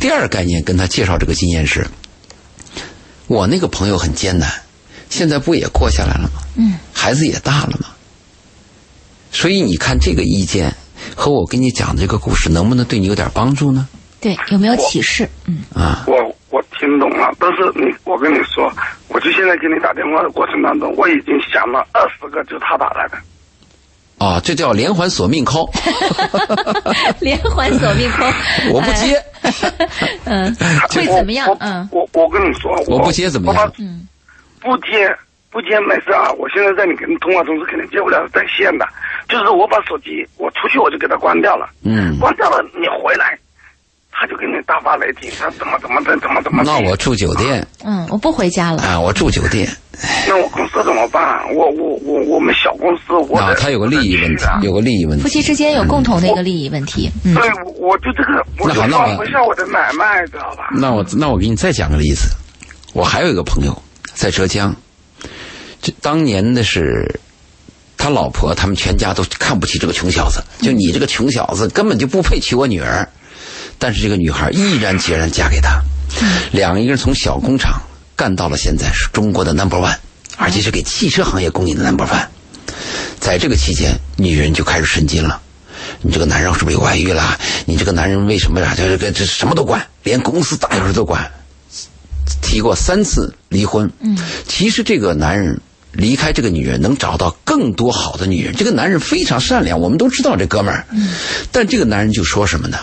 [0.00, 1.86] 第二个概念跟他介绍这个经验是，
[3.26, 4.48] 我那个朋友很艰难，
[5.08, 6.40] 现在不也过下来了吗？
[6.56, 7.88] 嗯，孩子也大了嘛。
[9.30, 10.74] 所以你看这个意见
[11.16, 13.88] 和我跟你讲的这个故事，能不能对你有点帮助呢？
[14.20, 15.28] 对，有没有启示？
[15.46, 16.14] 嗯，啊，我
[16.50, 18.70] 我听懂了，但是你，我跟你说，
[19.08, 23.18] 我就现在给你打电话的过程当中，我已经想了二十个，就他打来的。
[24.22, 25.68] 啊，这叫连环索命 call，
[27.20, 28.32] 连环索命 call，
[28.72, 29.20] 我不接，
[30.24, 30.54] 嗯，
[30.90, 31.48] 会怎么样？
[31.50, 31.56] 我？
[31.60, 31.88] 嗯。
[31.90, 33.72] 我我跟你说，我不接怎么样？
[33.78, 34.06] 嗯。
[34.60, 35.12] 不接
[35.50, 38.86] 不接没事啊，我现在在你跟通话中是肯定接不了在线的，
[39.28, 43.36] 就是我把手机我出去我就给它关掉了，嗯，关掉了你回来，
[44.22, 46.62] 他就给你大发雷霆，他怎么怎么的怎么怎么。
[46.64, 48.80] 那我住酒店嗯，我不回家了。
[48.80, 49.68] 啊，我住酒店，
[50.28, 51.42] 那我公司怎么办？
[51.56, 55.24] 我我我我们小公司，我啊，他有个利益问题，有个利益问题。
[55.24, 57.10] 夫妻之间有共同的一个利益问题。
[57.24, 60.68] 嗯所以我我就这个我就那好那我放不下我的买卖，知道吧？
[60.70, 62.28] 那我那我给你再讲个例子，
[62.92, 63.76] 我还有一个朋友
[64.14, 64.72] 在浙江，
[65.80, 67.18] 这当年的是
[67.98, 73.08] 他老婆他们全家都看不起这个穷小子，就你这个穷小子根本就不配娶我女儿，
[73.82, 75.82] 但是这个女孩毅然决然嫁给他，
[76.52, 77.82] 两个人从小工厂
[78.14, 79.96] 干到了现在是中国的 number one，
[80.36, 82.24] 而且是给汽车行业供应的 number one。
[83.18, 85.42] 在这个期间，女人就开始神经了。
[86.00, 87.36] 你这个男人是不是有外遇了？
[87.66, 88.72] 你这个男人为什么呀？
[88.76, 91.28] 这这这什么都管，连公司大小事都管。
[92.40, 93.90] 提过三次离婚。
[93.98, 94.16] 嗯，
[94.46, 95.60] 其实这个男人
[95.90, 98.54] 离开这个女人，能找到更多好的女人。
[98.54, 100.86] 这个男人非常善良，我们都知道这哥们儿。
[100.92, 101.14] 嗯，
[101.50, 102.78] 但这个男人就说什么呢？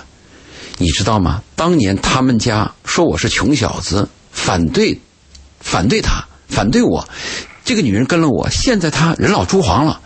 [0.82, 1.44] 你知道吗？
[1.58, 4.98] 当年他们家说我是穷小子，反对，
[5.60, 7.06] 反对他，反对我。
[7.66, 10.00] 这个女人跟了我，现在她人老珠黄了，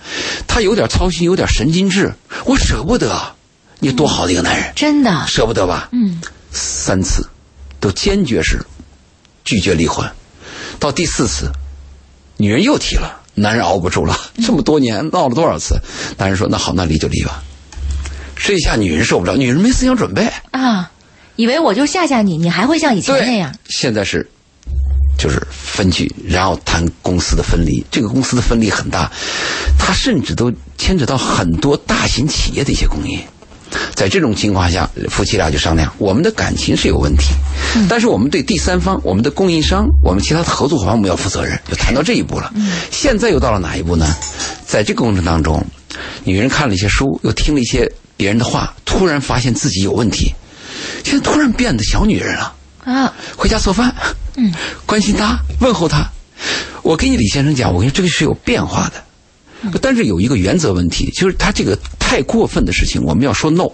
[0.48, 2.12] 她有点操心，有点神经质，
[2.46, 3.36] 我舍不得。
[3.78, 5.90] 你多好的一个男人，真的，舍不得吧？
[5.92, 6.20] 嗯，
[6.52, 7.30] 三次
[7.80, 8.60] 都坚决是
[9.46, 10.10] 拒绝离婚，
[10.80, 11.52] 到第四次，
[12.38, 15.80] 女人又提了，男人熬不住了，这么多年闹了多少次？
[16.18, 17.44] 男人说：“那好，那离就离吧。”
[18.36, 20.28] 这下女人受不了，女人没思想准备。
[20.52, 20.92] 啊，
[21.36, 23.54] 以为我就吓吓你，你还会像以前那样。
[23.70, 24.28] 现在是
[25.18, 27.84] 就是分居，然后谈公司的分离。
[27.90, 29.12] 这个公司的分离很大，
[29.78, 33.20] 它甚至都牵扯到很多大型企业的一些供应。
[33.96, 37.34] 在这种情况下，夫妻俩就商量，我们的感情是有问题，
[37.90, 42.54] 但是我们对第三方、我们的供应商、我们其他的合作伙伴，我们要负责任，就谈到这一步了。
[42.92, 44.16] 现在又到了哪一步呢？
[44.68, 45.66] 在这个过程当中，
[46.24, 50.34] 女人看了一些书，又听了一些别人的话，突然发现自己有问题，
[51.04, 52.54] 现在突然变得小女人了。
[52.86, 53.96] 啊，回家做饭，
[54.36, 54.54] 嗯，
[54.86, 56.10] 关心他，问候他。
[56.82, 63.70] 我跟你李先生讲，我跟你这个是有变化的，但是有一个原则问题，就是他这个太过分的事情，我们要说 no。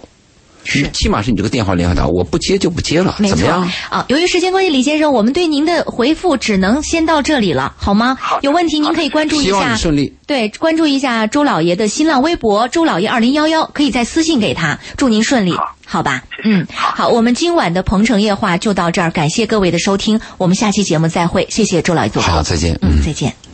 [0.64, 3.70] 是起码是你这个电话联系到，我不接就不接了，没怎么样？
[3.88, 4.04] 啊。
[4.08, 8.16] 由于时间关系，李先生，我们对您的回复只能先到这里了，好吗？
[8.20, 10.14] 好有问题您可以关注一希望顺利。
[10.26, 16.22] 对，关注一下周老爷的新浪微博“周老爷二零幺幺”，可以再私信给他，祝您顺利，好好吧？
[16.44, 22.78] 嗯，好，我们今晚的《鹏城夜话》就到这儿，感谢各位的收听，我们下期节目再会，谢谢周老爷好，再见。
[22.80, 23.49] 嗯，再见。